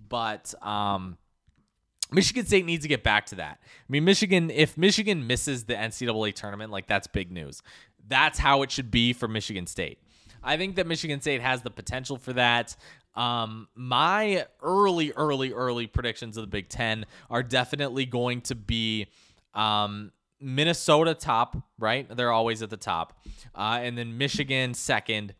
but 0.08 0.54
um, 0.62 1.18
Michigan 2.12 2.46
State 2.46 2.66
needs 2.66 2.84
to 2.84 2.90
get 2.90 3.04
back 3.04 3.26
to 3.28 3.36
that. 3.36 3.60
I 3.64 3.90
mean, 3.90 4.06
Michigan, 4.06 4.50
if 4.52 4.78
Michigan 4.78 5.26
misses 5.28 5.66
the 5.66 5.74
NCAA 5.74 6.34
tournament, 6.34 6.72
like 6.72 6.88
that's 6.88 7.08
big 7.08 7.32
news. 7.32 7.62
That's 8.08 8.38
how 8.38 8.62
it 8.62 8.72
should 8.72 8.92
be 8.92 9.14
for 9.14 9.28
Michigan 9.28 9.68
State. 9.68 10.00
I 10.44 10.58
think 10.58 10.76
that 10.76 10.88
Michigan 10.88 11.22
State 11.22 11.42
has 11.42 11.62
the 11.62 11.70
potential 11.70 12.18
for 12.18 12.34
that. 12.34 12.76
Um, 13.16 13.68
my 13.76 14.46
early, 14.62 15.12
early, 15.14 15.52
early 15.52 15.88
predictions 15.88 16.38
of 16.38 16.44
the 16.44 16.48
Big 16.48 16.70
Ten 16.70 17.06
are 17.30 17.44
definitely 17.44 18.06
going 18.06 18.42
to 18.42 18.56
be 18.56 19.08
um, 19.54 20.12
Minnesota 20.40 21.14
top, 21.14 21.58
right? 21.78 22.08
They're 22.16 22.32
always 22.32 22.62
at 22.62 22.70
the 22.70 22.78
top, 22.78 23.22
uh, 23.54 23.80
and 23.82 23.98
then 23.98 24.18
Michigan 24.18 24.74
second. 24.74 25.36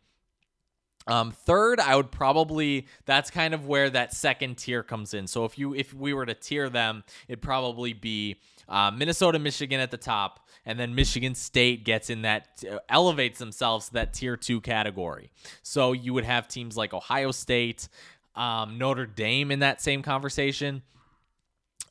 Um, 1.08 1.32
third, 1.32 1.80
I 1.80 1.96
would 1.96 2.12
probably 2.12 2.86
that's 3.06 3.30
kind 3.30 3.54
of 3.54 3.66
where 3.66 3.90
that 3.90 4.14
second 4.14 4.58
tier 4.58 4.84
comes 4.84 5.14
in. 5.14 5.26
So 5.26 5.44
if 5.44 5.58
you 5.58 5.74
if 5.74 5.92
we 5.92 6.14
were 6.14 6.26
to 6.26 6.34
tier 6.34 6.68
them, 6.68 7.02
it'd 7.26 7.42
probably 7.42 7.92
be 7.92 8.36
uh, 8.68 8.90
Minnesota, 8.92 9.38
Michigan 9.38 9.80
at 9.80 9.90
the 9.90 9.96
top, 9.96 10.46
and 10.64 10.78
then 10.78 10.94
Michigan 10.94 11.34
State 11.34 11.84
gets 11.84 12.10
in 12.10 12.22
that 12.22 12.62
uh, 12.70 12.78
elevates 12.88 13.38
themselves 13.38 13.88
to 13.88 13.94
that 13.94 14.12
tier 14.12 14.36
two 14.36 14.60
category. 14.60 15.30
So 15.62 15.92
you 15.92 16.14
would 16.14 16.24
have 16.24 16.48
teams 16.48 16.76
like 16.76 16.94
Ohio 16.94 17.32
State, 17.32 17.88
um, 18.34 18.78
Notre 18.78 19.06
Dame 19.06 19.50
in 19.50 19.60
that 19.60 19.80
same 19.80 20.02
conversation. 20.02 20.82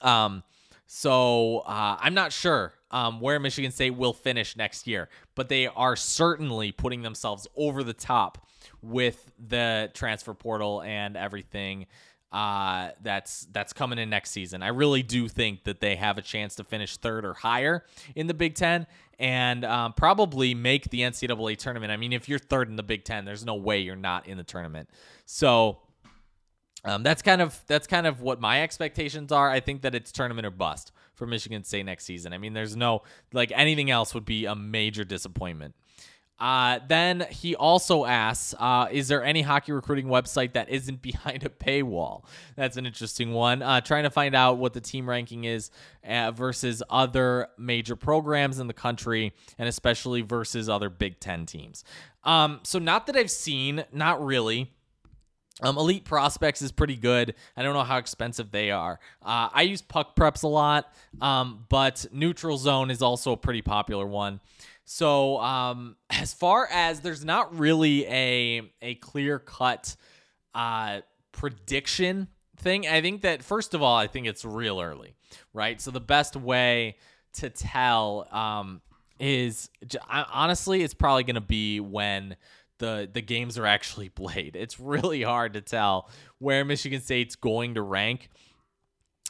Um, 0.01 0.43
so 0.88 1.60
uh, 1.60 1.97
I'm 1.99 2.13
not 2.13 2.34
sure 2.34 2.73
um, 2.91 3.21
where 3.21 3.39
Michigan 3.39 3.71
State 3.71 3.91
will 3.91 4.13
finish 4.13 4.57
next 4.57 4.88
year, 4.88 5.10
but 5.36 5.47
they 5.47 5.67
are 5.67 5.95
certainly 5.95 6.71
putting 6.71 7.01
themselves 7.01 7.47
over 7.55 7.84
the 7.84 7.93
top 7.93 8.47
with 8.81 9.31
the 9.47 9.89
transfer 9.93 10.34
portal 10.34 10.81
and 10.81 11.15
everything 11.15 11.86
uh, 12.32 12.91
that's 13.02 13.48
that's 13.52 13.74
coming 13.74 14.00
in 14.00 14.10
next 14.10 14.32
season. 14.32 14.63
I 14.63 14.70
really 14.70 15.04
do 15.04 15.28
think 15.28 15.65
that 15.65 15.82
they 15.82 15.96
have 15.98 16.17
a 16.17 16.22
chance 16.22 16.56
to 16.56 16.63
finish 16.63 16.98
third 16.98 17.26
or 17.26 17.34
higher 17.34 17.84
in 18.15 18.28
the 18.28 18.34
Big 18.34 18.56
Ten 18.56 18.88
and 19.20 19.65
um, 19.65 19.94
probably 19.94 20.56
make 20.56 20.89
the 20.89 21.02
NCAA 21.02 21.58
tournament. 21.58 21.91
I 21.91 21.98
mean, 21.98 22.13
if 22.13 22.30
you're 22.30 22.39
third 22.39 22.70
in 22.70 22.76
the 22.76 22.84
Big 22.84 23.04
Ten, 23.04 23.26
there's 23.26 23.46
no 23.46 23.56
way 23.56 23.80
you're 23.80 23.96
not 23.96 24.28
in 24.28 24.38
the 24.38 24.44
tournament. 24.44 24.89
So 25.26 25.80
um, 26.84 27.04
that's 27.04 27.22
kind 27.22 27.41
of 27.41 27.62
that's 27.67 27.86
kind 27.86 28.08
of 28.08 28.22
what 28.22 28.39
my 28.39 28.63
expectations 28.63 29.32
are. 29.32 29.50
I 29.50 29.60
think 29.60 29.82
that 29.82 29.94
it's 29.94 30.12
tournament 30.12 30.48
or 30.48 30.52
bust 30.52 30.91
for 31.13 31.28
Michigan 31.28 31.63
State 31.63 31.86
next 31.86 32.06
season. 32.06 32.34
I 32.34 32.38
mean, 32.38 32.54
there's 32.54 32.76
no 32.76 33.04
like 33.34 33.52
anything 33.54 33.91
else 33.91 34.13
would 34.13 34.26
be 34.26 34.46
a 34.46 34.56
major 34.56 35.04
disappointment. 35.04 35.76
Uh, 36.41 36.80
then 36.88 37.27
he 37.30 37.56
also 37.56 38.04
asks, 38.04 38.56
uh, 38.58 38.88
is 38.91 39.08
there 39.08 39.23
any 39.23 39.43
hockey 39.43 39.71
recruiting 39.71 40.08
website 40.08 40.54
that 40.54 40.67
isn't 40.69 40.99
behind 41.01 41.45
a 41.45 41.49
paywall? 41.49 42.25
That's 42.56 42.77
an 42.77 42.88
interesting 42.88 43.32
one. 43.32 43.62
Uh, 43.62 43.80
trying 43.80 44.04
to 44.04 44.10
find 44.10 44.34
out 44.34 44.58
what 44.58 44.73
the 44.73 44.82
team 44.82 45.08
ranking 45.08 45.43
is 45.43 45.69
uh, 46.04 46.32
versus 46.32 46.82
other 46.89 47.49
major 47.60 47.95
programs 47.95 48.58
in 48.58 48.65
the 48.65 48.73
country, 48.73 49.34
and 49.60 49.69
especially 49.69 50.21
versus 50.21 50.67
other 50.67 50.89
Big 50.89 51.19
Ten 51.19 51.45
teams. 51.45 51.84
Um, 52.23 52.60
so, 52.63 52.80
not 52.80 53.06
that 53.06 53.15
I've 53.15 53.32
seen, 53.32 53.86
not 53.93 54.23
really. 54.23 54.71
Um, 55.62 55.77
Elite 55.77 56.06
Prospects 56.06 56.63
is 56.63 56.71
pretty 56.71 56.95
good. 56.95 57.36
I 57.56 57.62
don't 57.62 57.75
know 57.75 57.84
how 57.84 57.97
expensive 57.97 58.49
they 58.51 58.71
are. 58.71 58.99
Uh, 59.21 59.49
I 59.54 59.62
use 59.62 59.84
Puck 59.84 60.15
Preps 60.15 60.41
a 60.41 60.47
lot, 60.47 60.91
um, 61.21 61.65
but 61.69 62.08
Neutral 62.12 62.58
Zone 62.58 62.89
is 62.89 63.04
also 63.04 63.34
a 63.34 63.38
pretty 63.38 63.62
popular 63.62 64.08
one. 64.08 64.39
So 64.86 65.39
um, 65.39 65.96
as 66.10 66.34
far 66.34 66.67
as 66.72 67.02
there's 67.02 67.26
not 67.26 67.58
really 67.58 68.06
a 68.08 68.62
a 68.82 68.96
clear 68.96 69.39
cut 69.39 69.96
uh, 70.54 71.02
prediction 71.32 72.28
thing, 72.58 72.88
I 72.88 73.02
think 73.02 73.22
that 73.22 73.44
first 73.44 73.74
of 73.74 73.82
all, 73.82 73.96
I 73.96 74.08
think 74.08 74.28
it's 74.28 74.46
real 74.46 74.80
early, 74.80 75.15
right? 75.54 75.80
So 75.80 75.91
the 75.91 76.02
best 76.02 76.36
way 76.36 76.98
to 77.34 77.50
tell 77.50 78.28
um, 78.32 78.82
is 79.20 79.70
honestly, 80.10 80.84
it's 80.84 80.94
probably 80.94 81.24
going 81.24 81.36
to 81.36 81.41
be 81.41 81.80
when 81.80 82.36
the 82.80 83.10
the 83.12 83.22
games 83.22 83.58
are 83.58 83.65
actually 83.65 84.10
played. 84.24 84.56
It's 84.56 84.80
really 84.80 85.24
hard 85.24 85.54
to 85.54 85.62
tell 85.62 86.10
where 86.39 86.65
Michigan 86.65 87.02
State's 87.02 87.36
going 87.36 87.76
to 87.76 87.82
rank 87.82 88.30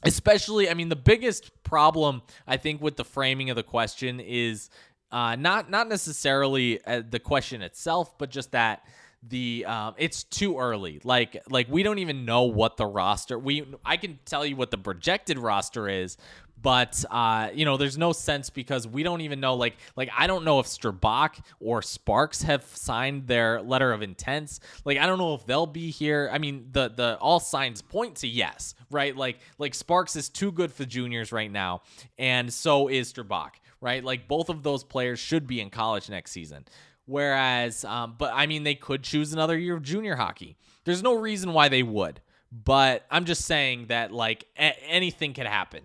especially 0.04 0.70
i 0.70 0.74
mean 0.74 0.90
the 0.90 0.96
biggest 0.96 1.52
problem 1.64 2.22
i 2.48 2.58
think 2.58 2.82
with 2.82 2.96
the 2.96 3.06
framing 3.06 3.50
of 3.50 3.56
the 3.56 3.64
question 3.64 4.20
is 4.20 4.70
uh, 5.12 5.36
not 5.36 5.70
not 5.70 5.90
necessarily 5.90 6.84
uh, 6.86 7.02
the 7.08 7.20
question 7.20 7.62
itself, 7.62 8.18
but 8.18 8.30
just 8.30 8.52
that 8.52 8.86
the 9.28 9.66
um, 9.66 9.94
it's 9.98 10.24
too 10.24 10.58
early. 10.58 11.00
Like 11.04 11.42
like 11.50 11.68
we 11.70 11.84
don't 11.84 12.00
even 12.00 12.26
know 12.26 12.44
what 12.44 12.78
the 12.78 12.86
roster. 12.86 13.38
We 13.38 13.66
I 13.86 13.98
can 13.98 14.20
tell 14.26 14.46
you 14.46 14.56
what 14.56 14.72
the 14.72 14.78
projected 14.78 15.38
roster 15.38 15.88
is, 15.88 16.18
but 16.62 17.04
uh, 17.10 17.50
you 17.54 17.66
know, 17.66 17.78
there's 17.78 17.98
no 17.98 18.12
sense 18.14 18.50
because 18.50 18.88
we 18.88 19.04
don't 19.04 19.22
even 19.22 19.40
know. 19.40 19.56
Like, 19.56 19.78
like 19.96 20.10
I 20.18 20.28
don't 20.28 20.46
know 20.46 20.60
if 20.60 20.68
Strabach 20.68 21.40
or 21.60 21.82
Sparks 21.82 22.44
have 22.44 22.64
signed 22.64 23.28
their 23.28 23.62
letter 23.62 23.92
of 23.92 24.02
intents. 24.02 24.60
Like, 24.86 24.98
I 24.98 25.08
don't 25.08 25.18
know 25.18 25.34
if 25.34 25.46
they'll 25.46 25.66
be 25.66 25.90
here. 25.90 26.30
I 26.32 26.38
mean, 26.38 26.68
the 26.72 26.90
the 26.90 27.18
all 27.20 27.40
signs 27.40 27.82
point 27.82 28.18
to 28.18 28.28
yes, 28.28 28.76
right? 28.90 29.16
Like, 29.16 29.40
like 29.58 29.74
Sparks 29.74 30.16
is 30.16 30.30
too 30.30 30.52
good 30.52 30.72
for 30.72 30.86
juniors 30.86 31.32
right 31.32 31.52
now, 31.52 31.82
and 32.18 32.52
so 32.52 32.88
is 32.88 33.12
Strabach 33.12 33.52
right? 33.82 34.04
Like 34.04 34.28
both 34.28 34.50
of 34.50 34.64
those 34.64 34.84
players 34.84 35.20
should 35.20 35.48
be 35.48 35.60
in 35.60 35.70
college 35.70 36.10
next 36.10 36.32
season. 36.32 36.66
Whereas, 37.06 37.84
um, 37.84 38.16
but 38.18 38.32
I 38.34 38.46
mean, 38.46 38.64
they 38.64 38.76
could 38.76 39.04
choose 39.04 39.34
another 39.34 39.58
year 39.58 39.76
of 39.76 39.84
junior 39.84 40.16
hockey. 40.16 40.56
There's 40.86 41.04
no 41.04 41.16
reason 41.16 41.52
why 41.52 41.68
they 41.68 41.84
would, 41.84 42.22
but 42.52 43.06
I'm 43.12 43.26
just 43.26 43.46
saying 43.46 43.88
that 43.88 44.12
like 44.12 44.46
a- 44.58 44.82
anything 44.88 45.34
could 45.34 45.48
happen. 45.48 45.82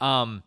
Um, 0.00 0.42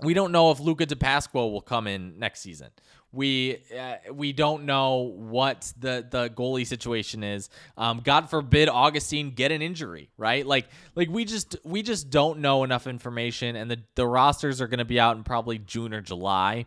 we 0.00 0.14
don't 0.14 0.32
know 0.32 0.50
if 0.50 0.60
Luca 0.60 0.86
Di 0.86 0.94
Pasquo 0.94 1.50
will 1.50 1.60
come 1.60 1.86
in 1.86 2.18
next 2.18 2.40
season. 2.40 2.70
We 3.12 3.58
uh, 3.78 3.96
we 4.14 4.32
don't 4.32 4.64
know 4.64 5.12
what 5.14 5.70
the 5.78 6.06
the 6.08 6.30
goalie 6.30 6.66
situation 6.66 7.22
is. 7.22 7.50
Um, 7.76 8.00
God 8.02 8.30
forbid 8.30 8.70
Augustine 8.70 9.32
get 9.32 9.52
an 9.52 9.60
injury, 9.60 10.08
right? 10.16 10.46
Like 10.46 10.68
like 10.94 11.10
we 11.10 11.26
just 11.26 11.56
we 11.62 11.82
just 11.82 12.08
don't 12.08 12.38
know 12.38 12.64
enough 12.64 12.86
information, 12.86 13.54
and 13.54 13.70
the 13.70 13.80
the 13.96 14.06
rosters 14.06 14.62
are 14.62 14.66
going 14.66 14.78
to 14.78 14.86
be 14.86 14.98
out 14.98 15.18
in 15.18 15.24
probably 15.24 15.58
June 15.58 15.92
or 15.92 16.00
July 16.00 16.64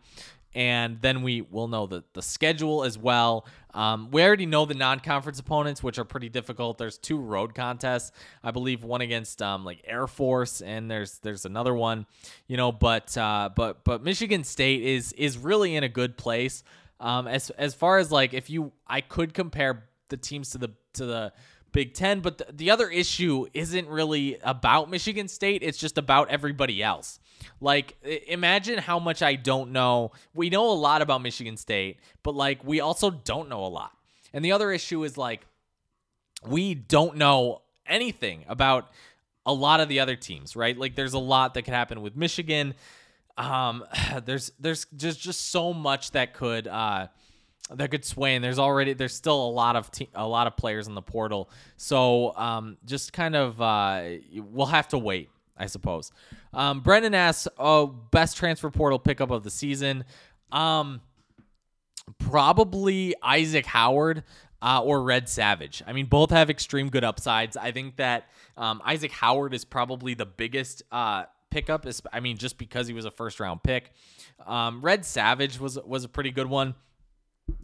and 0.55 1.01
then 1.01 1.21
we 1.21 1.41
will 1.41 1.67
know 1.67 1.85
the, 1.85 2.03
the 2.13 2.21
schedule 2.21 2.85
as 2.85 2.97
well. 2.97 3.45
Um, 3.73 4.09
we 4.09 4.23
already 4.23 4.45
know 4.45 4.65
the 4.65 4.73
non-conference 4.73 5.37
opponents, 5.37 5.83
which 5.83 5.99
are 5.99 6.05
pretty 6.05 6.29
difficult. 6.29 6.77
There's 6.77 6.97
two 6.97 7.19
road 7.19 7.53
contests, 7.53 8.13
I 8.41 8.51
believe, 8.51 8.85
one 8.85 9.01
against 9.01 9.41
um, 9.41 9.65
like 9.65 9.81
Air 9.85 10.07
Force, 10.07 10.61
and 10.61 10.89
there's 10.89 11.19
there's 11.19 11.45
another 11.45 11.75
one, 11.75 12.05
you 12.47 12.55
know. 12.55 12.71
But 12.71 13.15
uh, 13.17 13.49
but 13.53 13.83
but 13.83 14.01
Michigan 14.01 14.45
State 14.45 14.81
is 14.81 15.11
is 15.13 15.37
really 15.37 15.75
in 15.75 15.83
a 15.83 15.89
good 15.89 16.17
place. 16.17 16.63
Um, 17.01 17.27
as 17.27 17.49
as 17.51 17.75
far 17.75 17.97
as 17.97 18.09
like 18.09 18.33
if 18.33 18.49
you, 18.49 18.71
I 18.87 19.01
could 19.01 19.33
compare 19.33 19.89
the 20.07 20.17
teams 20.17 20.51
to 20.51 20.57
the 20.57 20.69
to 20.93 21.05
the 21.05 21.33
Big 21.73 21.93
Ten. 21.93 22.21
But 22.21 22.37
the, 22.37 22.47
the 22.53 22.71
other 22.71 22.89
issue 22.89 23.47
isn't 23.53 23.89
really 23.89 24.37
about 24.41 24.89
Michigan 24.89 25.27
State, 25.27 25.61
it's 25.61 25.77
just 25.77 25.97
about 25.97 26.29
everybody 26.29 26.81
else. 26.81 27.19
Like, 27.61 27.97
imagine 28.27 28.77
how 28.77 28.99
much 28.99 29.21
I 29.21 29.35
don't 29.35 29.71
know. 29.71 30.11
We 30.33 30.49
know 30.49 30.71
a 30.71 30.73
lot 30.73 31.01
about 31.01 31.21
Michigan 31.21 31.57
State, 31.57 31.99
but 32.23 32.35
like, 32.35 32.63
we 32.63 32.79
also 32.79 33.09
don't 33.09 33.49
know 33.49 33.65
a 33.65 33.67
lot. 33.67 33.91
And 34.33 34.43
the 34.43 34.51
other 34.51 34.71
issue 34.71 35.03
is 35.03 35.17
like, 35.17 35.45
we 36.45 36.75
don't 36.75 37.17
know 37.17 37.61
anything 37.87 38.45
about 38.47 38.89
a 39.45 39.53
lot 39.53 39.79
of 39.79 39.89
the 39.89 39.99
other 39.99 40.15
teams, 40.15 40.55
right? 40.55 40.77
Like, 40.77 40.95
there's 40.95 41.13
a 41.13 41.19
lot 41.19 41.53
that 41.53 41.63
could 41.63 41.73
happen 41.73 42.01
with 42.01 42.15
Michigan. 42.15 42.73
Um, 43.37 43.83
there's 44.25 44.51
there's 44.59 44.85
just 44.95 45.21
just 45.21 45.51
so 45.51 45.73
much 45.73 46.11
that 46.11 46.33
could 46.33 46.67
uh 46.67 47.07
that 47.71 47.89
could 47.89 48.05
sway 48.05 48.35
and 48.35 48.43
there's 48.43 48.59
already 48.59 48.93
there's 48.93 49.15
still 49.15 49.43
a 49.43 49.49
lot 49.49 49.75
of 49.75 49.91
te- 49.91 50.09
a 50.13 50.27
lot 50.27 50.45
of 50.45 50.55
players 50.55 50.87
in 50.87 50.93
the 50.93 51.01
portal 51.01 51.49
so 51.77 52.35
um, 52.35 52.77
just 52.85 53.11
kind 53.11 53.35
of 53.35 53.59
uh, 53.59 54.03
we'll 54.51 54.67
have 54.67 54.87
to 54.87 54.97
wait 54.97 55.29
i 55.57 55.65
suppose 55.65 56.11
um, 56.53 56.81
brendan 56.81 57.13
asks 57.13 57.47
oh 57.57 57.87
best 57.87 58.37
transfer 58.37 58.69
portal 58.69 58.99
pickup 58.99 59.31
of 59.31 59.43
the 59.43 59.51
season 59.51 60.03
um, 60.51 61.01
probably 62.19 63.15
isaac 63.23 63.65
howard 63.65 64.23
uh, 64.65 64.81
or 64.81 65.03
Red 65.03 65.29
Savage. 65.29 65.83
I 65.85 65.93
mean, 65.93 66.07
both 66.07 66.31
have 66.31 66.49
extreme 66.49 66.89
good 66.89 67.03
upsides. 67.03 67.55
I 67.55 67.71
think 67.71 67.97
that 67.97 68.29
um, 68.57 68.81
Isaac 68.83 69.11
Howard 69.11 69.53
is 69.53 69.63
probably 69.63 70.15
the 70.15 70.25
biggest 70.25 70.81
uh, 70.91 71.25
pickup. 71.51 71.85
Is 71.85 72.01
I 72.11 72.19
mean, 72.19 72.37
just 72.37 72.57
because 72.57 72.87
he 72.87 72.93
was 72.93 73.05
a 73.05 73.11
first 73.11 73.39
round 73.39 73.61
pick. 73.61 73.91
Um, 74.45 74.81
Red 74.81 75.05
Savage 75.05 75.59
was 75.59 75.77
was 75.85 76.03
a 76.03 76.09
pretty 76.09 76.31
good 76.31 76.47
one. 76.47 76.73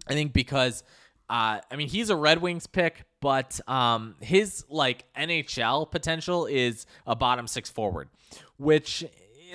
I 0.08 0.14
think 0.14 0.32
because 0.32 0.84
uh, 1.30 1.60
I 1.70 1.76
mean 1.76 1.88
he's 1.88 2.12
a 2.12 2.16
Red 2.16 2.40
Wings 2.40 2.68
pick, 2.68 3.06
but 3.22 3.60
um, 3.70 4.16
his 4.20 4.66
like 4.70 5.06
NHL 5.16 5.90
potential 5.90 6.48
is 6.48 6.86
a 7.08 7.16
bottom 7.16 7.48
six 7.48 7.70
forward, 7.70 8.10
which 8.58 9.06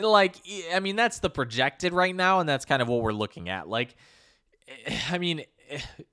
like 0.01 0.37
I 0.73 0.81
mean 0.81 0.97
that's 0.97 1.19
the 1.19 1.29
projected 1.29 1.93
right 1.93 2.15
now, 2.15 2.41
and 2.41 2.49
that's 2.49 2.65
kind 2.65 2.81
of 2.81 2.89
what 2.89 3.03
we're 3.03 3.13
looking 3.13 3.49
at. 3.49 3.69
Like, 3.69 3.95
I 5.11 5.19
mean, 5.19 5.45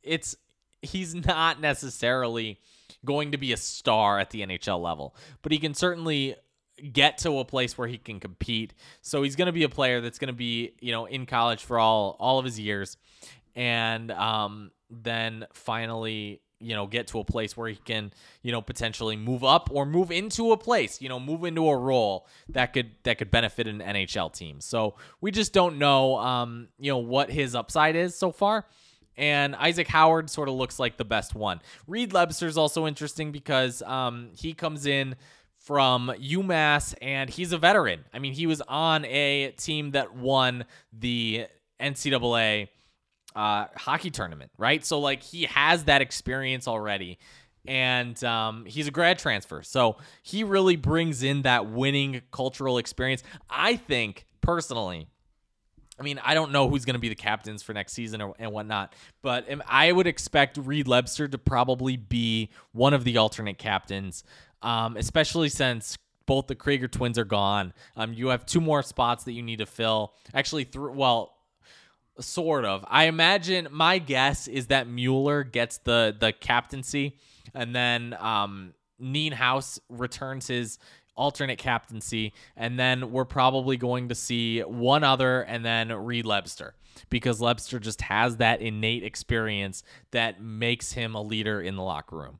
it's 0.03 0.35
he's 0.81 1.15
not 1.15 1.61
necessarily 1.61 2.59
going 3.05 3.31
to 3.31 3.37
be 3.37 3.53
a 3.53 3.57
star 3.57 4.19
at 4.19 4.31
the 4.31 4.41
NHL 4.41 4.81
level, 4.81 5.15
but 5.41 5.51
he 5.51 5.59
can 5.59 5.73
certainly 5.73 6.35
get 6.91 7.19
to 7.19 7.37
a 7.37 7.45
place 7.45 7.77
where 7.77 7.87
he 7.87 7.97
can 7.97 8.19
compete. 8.19 8.73
So 9.01 9.21
he's 9.21 9.35
going 9.35 9.45
to 9.45 9.51
be 9.53 9.63
a 9.63 9.69
player 9.69 10.01
that's 10.01 10.17
going 10.17 10.27
to 10.27 10.33
be, 10.33 10.73
you 10.81 10.91
know, 10.91 11.05
in 11.05 11.25
college 11.25 11.63
for 11.63 11.79
all 11.79 12.17
all 12.19 12.39
of 12.39 12.45
his 12.45 12.59
years 12.59 12.97
and 13.55 14.11
um 14.11 14.71
then 14.89 15.45
finally 15.53 16.41
you 16.63 16.75
know 16.75 16.87
get 16.87 17.07
to 17.07 17.19
a 17.19 17.23
place 17.23 17.55
where 17.55 17.69
he 17.69 17.75
can 17.75 18.11
you 18.41 18.51
know 18.51 18.61
potentially 18.61 19.15
move 19.15 19.43
up 19.43 19.69
or 19.71 19.85
move 19.85 20.11
into 20.11 20.51
a 20.51 20.57
place 20.57 21.01
you 21.01 21.09
know 21.09 21.19
move 21.19 21.43
into 21.43 21.67
a 21.67 21.77
role 21.77 22.27
that 22.49 22.73
could 22.73 22.91
that 23.03 23.17
could 23.17 23.31
benefit 23.31 23.67
an 23.67 23.79
NHL 23.79 24.33
team 24.33 24.61
so 24.61 24.95
we 25.21 25.31
just 25.31 25.53
don't 25.53 25.77
know 25.77 26.17
um 26.17 26.67
you 26.79 26.91
know 26.91 26.97
what 26.97 27.29
his 27.29 27.55
upside 27.55 27.95
is 27.95 28.15
so 28.15 28.31
far 28.31 28.65
and 29.15 29.55
Isaac 29.55 29.87
Howard 29.87 30.29
sort 30.29 30.49
of 30.49 30.55
looks 30.55 30.79
like 30.79 30.97
the 30.97 31.05
best 31.05 31.35
one. 31.35 31.61
Reed 31.87 32.11
Lebster 32.13 32.47
is 32.47 32.57
also 32.57 32.87
interesting 32.87 33.31
because 33.31 33.83
um, 33.83 34.29
he 34.35 34.53
comes 34.53 34.87
in 34.87 35.15
from 35.63 36.11
UMass 36.19 36.93
and 37.01 37.29
he's 37.29 37.51
a 37.51 37.57
veteran. 37.57 38.03
I 38.13 38.19
mean, 38.19 38.33
he 38.33 38.47
was 38.47 38.61
on 38.61 39.05
a 39.05 39.51
team 39.51 39.91
that 39.91 40.15
won 40.15 40.65
the 40.91 41.47
NCAA 41.79 42.69
uh, 43.35 43.67
hockey 43.75 44.09
tournament, 44.09 44.51
right? 44.57 44.85
So 44.85 44.99
like 44.99 45.23
he 45.23 45.43
has 45.43 45.85
that 45.85 46.01
experience 46.01 46.67
already, 46.67 47.19
and 47.65 48.21
um, 48.23 48.65
he's 48.65 48.87
a 48.87 48.91
grad 48.91 49.19
transfer, 49.19 49.63
so 49.63 49.97
he 50.21 50.43
really 50.43 50.75
brings 50.75 51.23
in 51.23 51.43
that 51.43 51.69
winning 51.69 52.21
cultural 52.31 52.77
experience. 52.77 53.23
I 53.49 53.75
think 53.75 54.25
personally. 54.41 55.07
I 55.99 56.01
mean, 56.01 56.19
I 56.23 56.33
don't 56.33 56.51
know 56.51 56.67
who's 56.67 56.85
going 56.85 56.95
to 56.95 56.99
be 56.99 57.09
the 57.09 57.15
captains 57.15 57.61
for 57.61 57.71
next 57.71 57.93
season 57.93 58.19
or, 58.19 58.33
and 58.39 58.51
whatnot, 58.51 58.95
but 59.21 59.45
I 59.67 59.91
would 59.91 60.07
expect 60.07 60.57
Reed 60.57 60.87
Lebster 60.87 61.29
to 61.29 61.37
probably 61.37 61.97
be 61.97 62.49
one 62.71 62.95
of 62.95 63.03
the 63.03 63.17
alternate 63.17 63.59
captains, 63.59 64.23
um, 64.63 64.97
especially 64.97 65.49
since 65.49 65.95
both 66.25 66.47
the 66.47 66.55
Krieger 66.55 66.87
twins 66.87 67.17
are 67.17 67.25
gone. 67.25 67.73
Um, 67.95 68.13
you 68.13 68.29
have 68.29 68.45
two 68.45 68.61
more 68.61 68.81
spots 68.81 69.23
that 69.25 69.33
you 69.33 69.43
need 69.43 69.59
to 69.59 69.65
fill. 69.65 70.13
Actually, 70.33 70.63
through 70.63 70.93
well, 70.93 71.32
Sort 72.19 72.63
of. 72.65 72.85
I 72.87 73.05
imagine 73.05 73.67
my 73.71 73.97
guess 73.97 74.47
is 74.47 74.67
that 74.67 74.87
Mueller 74.87 75.43
gets 75.43 75.79
the 75.79 76.15
the 76.17 76.31
captaincy, 76.31 77.17
and 77.55 77.75
then 77.75 78.15
um, 78.19 78.73
Nienhuis 79.01 79.79
returns 79.89 80.47
his 80.47 80.77
alternate 81.15 81.57
captaincy, 81.57 82.33
and 82.55 82.77
then 82.79 83.11
we're 83.11 83.25
probably 83.25 83.77
going 83.77 84.09
to 84.09 84.15
see 84.15 84.61
one 84.61 85.03
other, 85.03 85.41
and 85.41 85.65
then 85.65 85.91
Reed 85.91 86.25
Lebster 86.25 86.71
because 87.09 87.39
Lebster 87.39 87.81
just 87.81 88.01
has 88.01 88.37
that 88.37 88.61
innate 88.61 89.03
experience 89.03 89.83
that 90.11 90.41
makes 90.41 90.93
him 90.93 91.15
a 91.15 91.21
leader 91.21 91.61
in 91.61 91.75
the 91.75 91.83
locker 91.83 92.17
room. 92.17 92.39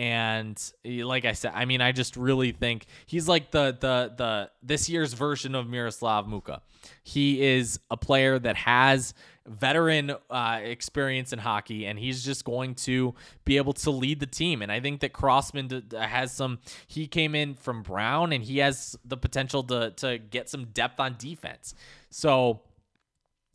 And 0.00 0.58
like 0.86 1.26
I 1.26 1.32
said, 1.32 1.52
I 1.54 1.66
mean, 1.66 1.82
I 1.82 1.92
just 1.92 2.16
really 2.16 2.52
think 2.52 2.86
he's 3.04 3.28
like 3.28 3.50
the 3.50 3.76
the 3.78 4.10
the 4.16 4.50
this 4.62 4.88
year's 4.88 5.12
version 5.12 5.54
of 5.54 5.68
Miroslav 5.68 6.26
Mucha. 6.26 6.62
He 7.02 7.42
is 7.44 7.78
a 7.90 7.98
player 7.98 8.38
that 8.38 8.56
has 8.56 9.12
veteran 9.46 10.12
uh, 10.30 10.60
experience 10.62 11.34
in 11.34 11.38
hockey, 11.38 11.84
and 11.84 11.98
he's 11.98 12.24
just 12.24 12.46
going 12.46 12.76
to 12.76 13.14
be 13.44 13.58
able 13.58 13.74
to 13.74 13.90
lead 13.90 14.20
the 14.20 14.26
team. 14.26 14.62
And 14.62 14.72
I 14.72 14.80
think 14.80 15.00
that 15.00 15.12
Crossman 15.12 15.84
has 15.92 16.32
some. 16.32 16.60
He 16.86 17.06
came 17.06 17.34
in 17.34 17.52
from 17.52 17.82
Brown, 17.82 18.32
and 18.32 18.42
he 18.42 18.56
has 18.60 18.96
the 19.04 19.18
potential 19.18 19.62
to 19.64 19.90
to 19.96 20.16
get 20.16 20.48
some 20.48 20.64
depth 20.72 20.98
on 20.98 21.16
defense. 21.18 21.74
So. 22.08 22.62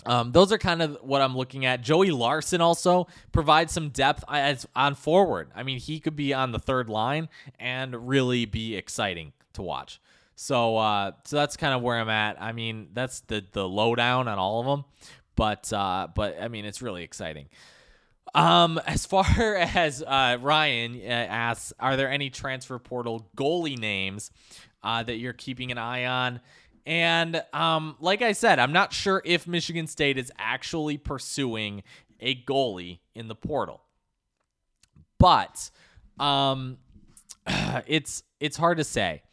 Um, 0.05 0.31
those 0.31 0.51
are 0.51 0.57
kind 0.57 0.81
of 0.81 0.97
what 1.01 1.21
I'm 1.21 1.35
looking 1.35 1.65
at. 1.65 1.81
Joey 1.81 2.11
Larson 2.11 2.61
also 2.61 3.07
provides 3.31 3.73
some 3.73 3.89
depth 3.89 4.23
as 4.29 4.67
on 4.75 4.95
forward. 4.95 5.49
I 5.55 5.63
mean, 5.63 5.79
he 5.79 5.99
could 5.99 6.15
be 6.15 6.33
on 6.33 6.51
the 6.51 6.59
third 6.59 6.89
line 6.89 7.29
and 7.59 8.07
really 8.07 8.45
be 8.45 8.75
exciting 8.75 9.33
to 9.53 9.61
watch. 9.61 9.99
So 10.35 10.77
uh, 10.77 11.11
so 11.23 11.37
that's 11.37 11.57
kind 11.57 11.73
of 11.73 11.81
where 11.81 11.97
I'm 11.97 12.09
at. 12.09 12.41
I 12.41 12.51
mean, 12.51 12.89
that's 12.93 13.21
the 13.21 13.43
the 13.51 13.67
lowdown 13.67 14.27
on 14.27 14.37
all 14.37 14.59
of 14.59 14.65
them, 14.65 14.85
but 15.35 15.71
uh, 15.71 16.07
but 16.13 16.41
I 16.41 16.49
mean, 16.49 16.65
it's 16.65 16.81
really 16.81 17.03
exciting. 17.03 17.47
Um, 18.33 18.79
as 18.87 19.05
far 19.05 19.25
as 19.55 20.03
uh, 20.03 20.37
Ryan 20.41 20.99
uh, 21.01 21.09
asks, 21.09 21.73
are 21.79 21.95
there 21.95 22.11
any 22.11 22.29
transfer 22.29 22.77
portal 22.77 23.29
goalie 23.37 23.77
names 23.77 24.29
uh, 24.83 25.03
that 25.03 25.15
you're 25.17 25.33
keeping 25.33 25.71
an 25.71 25.77
eye 25.77 26.05
on? 26.05 26.41
And 26.85 27.43
um, 27.51 27.95
like 27.99 28.21
I 28.21 28.33
said, 28.33 28.59
I'm 28.59 28.73
not 28.73 28.93
sure 28.93 29.21
if 29.25 29.47
Michigan 29.47 29.87
State 29.87 30.17
is 30.17 30.31
actually 30.37 30.97
pursuing 30.97 31.83
a 32.19 32.35
goalie 32.43 32.99
in 33.15 33.27
the 33.27 33.35
portal, 33.35 33.81
but 35.17 35.69
um, 36.19 36.77
it's 37.87 38.23
it's 38.39 38.57
hard 38.57 38.77
to 38.77 38.83
say. 38.83 39.23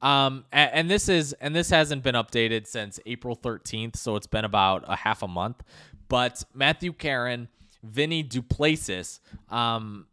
Um, 0.00 0.44
and, 0.52 0.70
and, 0.72 0.90
this 0.90 1.08
is 1.08 1.32
and 1.34 1.54
this 1.54 1.70
hasn't 1.70 2.02
been 2.02 2.14
updated 2.14 2.66
since 2.66 3.00
April 3.04 3.36
13th, 3.36 3.96
so 3.96 4.16
it's 4.16 4.26
been 4.26 4.44
about 4.44 4.84
a 4.86 4.96
half 4.96 5.22
a 5.22 5.28
month. 5.28 5.62
But 6.08 6.44
Mathieu 6.54 6.92
Caron, 6.92 7.48
Vinny 7.82 8.22
Duplessis, 8.22 9.20
um, 9.48 10.06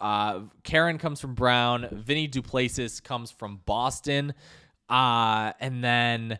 uh, 0.00 0.40
Caron 0.62 0.98
comes 0.98 1.20
from 1.20 1.34
Brown, 1.34 1.88
Vinny 1.92 2.26
Duplessis 2.26 3.00
comes 3.00 3.30
from 3.30 3.60
Boston, 3.64 4.34
uh, 4.88 5.52
and 5.60 5.82
then 5.82 6.38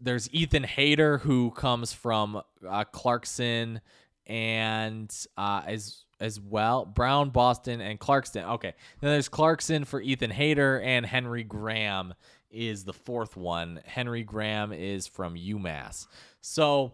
there's 0.00 0.32
Ethan 0.32 0.64
Haider 0.64 1.20
who 1.20 1.50
comes 1.50 1.92
from 1.92 2.40
uh, 2.68 2.84
Clarkson 2.84 3.80
and 4.26 5.14
uh, 5.36 5.62
as 5.66 6.04
as 6.20 6.40
well. 6.40 6.84
Brown, 6.84 7.30
Boston, 7.30 7.80
and 7.80 7.98
Clarkson. 7.98 8.44
Okay. 8.44 8.74
Then 9.00 9.10
there's 9.12 9.28
Clarkson 9.28 9.84
for 9.84 10.00
Ethan 10.00 10.30
Haider, 10.30 10.82
and 10.84 11.06
Henry 11.06 11.44
Graham 11.44 12.14
is 12.50 12.84
the 12.84 12.92
fourth 12.92 13.36
one. 13.36 13.80
Henry 13.84 14.22
Graham 14.22 14.72
is 14.72 15.06
from 15.06 15.34
UMass. 15.34 16.06
So 16.40 16.92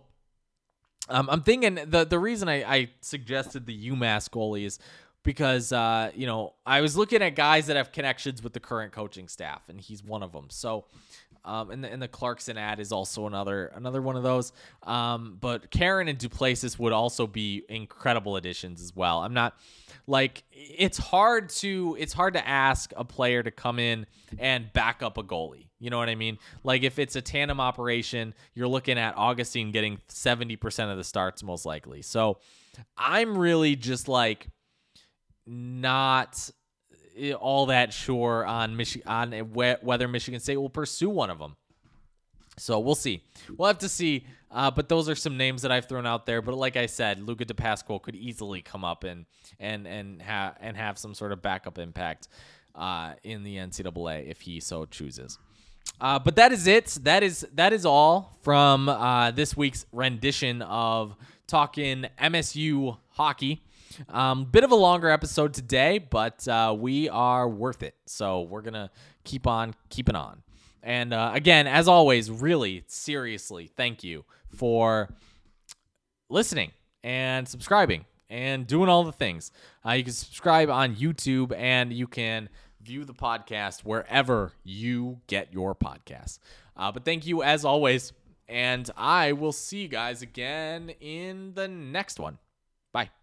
um, 1.08 1.28
I'm 1.30 1.42
thinking 1.42 1.78
the 1.86 2.04
the 2.04 2.18
reason 2.18 2.48
I, 2.48 2.64
I 2.64 2.90
suggested 3.00 3.66
the 3.66 3.90
UMass 3.90 4.28
goalie 4.28 4.64
is 4.64 4.78
because 5.24 5.72
uh, 5.72 6.10
you 6.14 6.26
know 6.26 6.54
I 6.64 6.80
was 6.80 6.96
looking 6.96 7.22
at 7.22 7.34
guys 7.34 7.66
that 7.66 7.76
have 7.76 7.90
connections 7.90 8.42
with 8.42 8.52
the 8.52 8.60
current 8.60 8.92
coaching 8.92 9.28
staff, 9.28 9.62
and 9.68 9.80
he's 9.80 10.04
one 10.04 10.22
of 10.22 10.32
them. 10.32 10.46
So 10.50 10.84
um, 11.44 11.70
and 11.70 11.84
the, 11.84 11.92
and 11.92 12.00
the 12.00 12.08
Clarkson 12.08 12.56
ad 12.56 12.80
is 12.80 12.90
also 12.90 13.26
another 13.26 13.66
another 13.74 14.00
one 14.00 14.16
of 14.16 14.22
those. 14.22 14.52
Um, 14.82 15.36
but 15.40 15.70
Caron 15.70 16.08
and 16.08 16.18
Duplessis 16.18 16.78
would 16.78 16.92
also 16.92 17.26
be 17.26 17.64
incredible 17.68 18.36
additions 18.36 18.80
as 18.80 18.96
well. 18.96 19.18
I'm 19.18 19.34
not 19.34 19.54
like 20.06 20.44
it's 20.52 20.96
hard 20.96 21.50
to 21.50 21.96
it's 21.98 22.12
hard 22.12 22.34
to 22.34 22.48
ask 22.48 22.92
a 22.96 23.04
player 23.04 23.42
to 23.42 23.50
come 23.50 23.78
in 23.78 24.06
and 24.38 24.72
back 24.72 25.02
up 25.02 25.18
a 25.18 25.22
goalie. 25.22 25.68
You 25.78 25.90
know 25.90 25.98
what 25.98 26.08
I 26.08 26.14
mean? 26.14 26.38
Like 26.62 26.82
if 26.82 26.98
it's 26.98 27.14
a 27.14 27.20
tandem 27.20 27.60
operation, 27.60 28.32
you're 28.54 28.68
looking 28.68 28.98
at 28.98 29.16
Augustine 29.18 29.70
getting 29.70 29.98
70% 30.08 30.90
of 30.90 30.96
the 30.96 31.04
starts 31.04 31.42
most 31.42 31.66
likely. 31.66 32.00
So 32.00 32.38
I'm 32.96 33.36
really 33.36 33.76
just 33.76 34.08
like 34.08 34.48
not 35.46 36.50
all 37.38 37.66
that 37.66 37.92
sure 37.92 38.44
on 38.44 38.76
Michi- 38.76 39.02
on 39.06 39.32
whether 39.52 40.08
Michigan 40.08 40.40
State 40.40 40.56
will 40.56 40.70
pursue 40.70 41.10
one 41.10 41.30
of 41.30 41.38
them. 41.38 41.56
So 42.56 42.78
we'll 42.78 42.94
see. 42.94 43.22
We'll 43.56 43.66
have 43.68 43.78
to 43.78 43.88
see. 43.88 44.26
Uh, 44.50 44.70
but 44.70 44.88
those 44.88 45.08
are 45.08 45.16
some 45.16 45.36
names 45.36 45.62
that 45.62 45.72
I've 45.72 45.88
thrown 45.88 46.06
out 46.06 46.26
there. 46.26 46.40
But 46.40 46.54
like 46.54 46.76
I 46.76 46.86
said, 46.86 47.20
Luca 47.20 47.44
Di 47.44 47.54
Pasquo 47.54 48.00
could 48.00 48.14
easily 48.14 48.62
come 48.62 48.84
up 48.84 49.04
and 49.04 49.26
and 49.58 49.86
and 49.86 50.22
have 50.22 50.56
and 50.60 50.76
have 50.76 50.98
some 50.98 51.14
sort 51.14 51.32
of 51.32 51.42
backup 51.42 51.78
impact 51.78 52.28
uh, 52.74 53.14
in 53.22 53.42
the 53.42 53.56
NCAA 53.56 54.28
if 54.28 54.40
he 54.42 54.60
so 54.60 54.84
chooses. 54.84 55.38
Uh, 56.00 56.18
but 56.18 56.36
that 56.36 56.52
is 56.52 56.66
it. 56.66 56.98
That 57.02 57.22
is 57.22 57.46
that 57.54 57.72
is 57.72 57.84
all 57.84 58.38
from 58.42 58.88
uh, 58.88 59.32
this 59.32 59.56
week's 59.56 59.86
rendition 59.92 60.62
of 60.62 61.16
talking 61.46 62.06
MSU 62.18 62.96
hockey. 63.10 63.62
Um, 64.08 64.44
bit 64.44 64.64
of 64.64 64.70
a 64.70 64.76
longer 64.76 65.08
episode 65.10 65.54
today, 65.54 65.98
but 65.98 66.46
uh, 66.48 66.74
we 66.78 67.08
are 67.08 67.48
worth 67.48 67.82
it. 67.82 67.94
So 68.06 68.42
we're 68.42 68.62
gonna 68.62 68.90
keep 69.24 69.46
on 69.46 69.74
keeping 69.88 70.16
on. 70.16 70.42
And 70.82 71.14
uh, 71.14 71.30
again, 71.32 71.66
as 71.66 71.88
always, 71.88 72.30
really 72.30 72.84
seriously, 72.86 73.70
thank 73.74 74.04
you 74.04 74.24
for 74.54 75.08
listening 76.28 76.72
and 77.02 77.48
subscribing 77.48 78.04
and 78.28 78.66
doing 78.66 78.88
all 78.88 79.04
the 79.04 79.12
things. 79.12 79.50
Uh, 79.86 79.92
you 79.92 80.04
can 80.04 80.12
subscribe 80.12 80.68
on 80.68 80.94
YouTube 80.96 81.56
and 81.56 81.92
you 81.92 82.06
can 82.06 82.48
view 82.82 83.04
the 83.04 83.14
podcast 83.14 83.80
wherever 83.80 84.52
you 84.62 85.20
get 85.26 85.52
your 85.52 85.74
podcasts. 85.74 86.38
Uh, 86.76 86.92
but 86.92 87.04
thank 87.04 87.26
you 87.26 87.42
as 87.42 87.64
always. 87.64 88.12
And 88.46 88.90
I 88.96 89.32
will 89.32 89.52
see 89.52 89.82
you 89.82 89.88
guys 89.88 90.20
again 90.20 90.90
in 91.00 91.54
the 91.54 91.66
next 91.66 92.20
one. 92.20 92.38
Bye. 92.92 93.14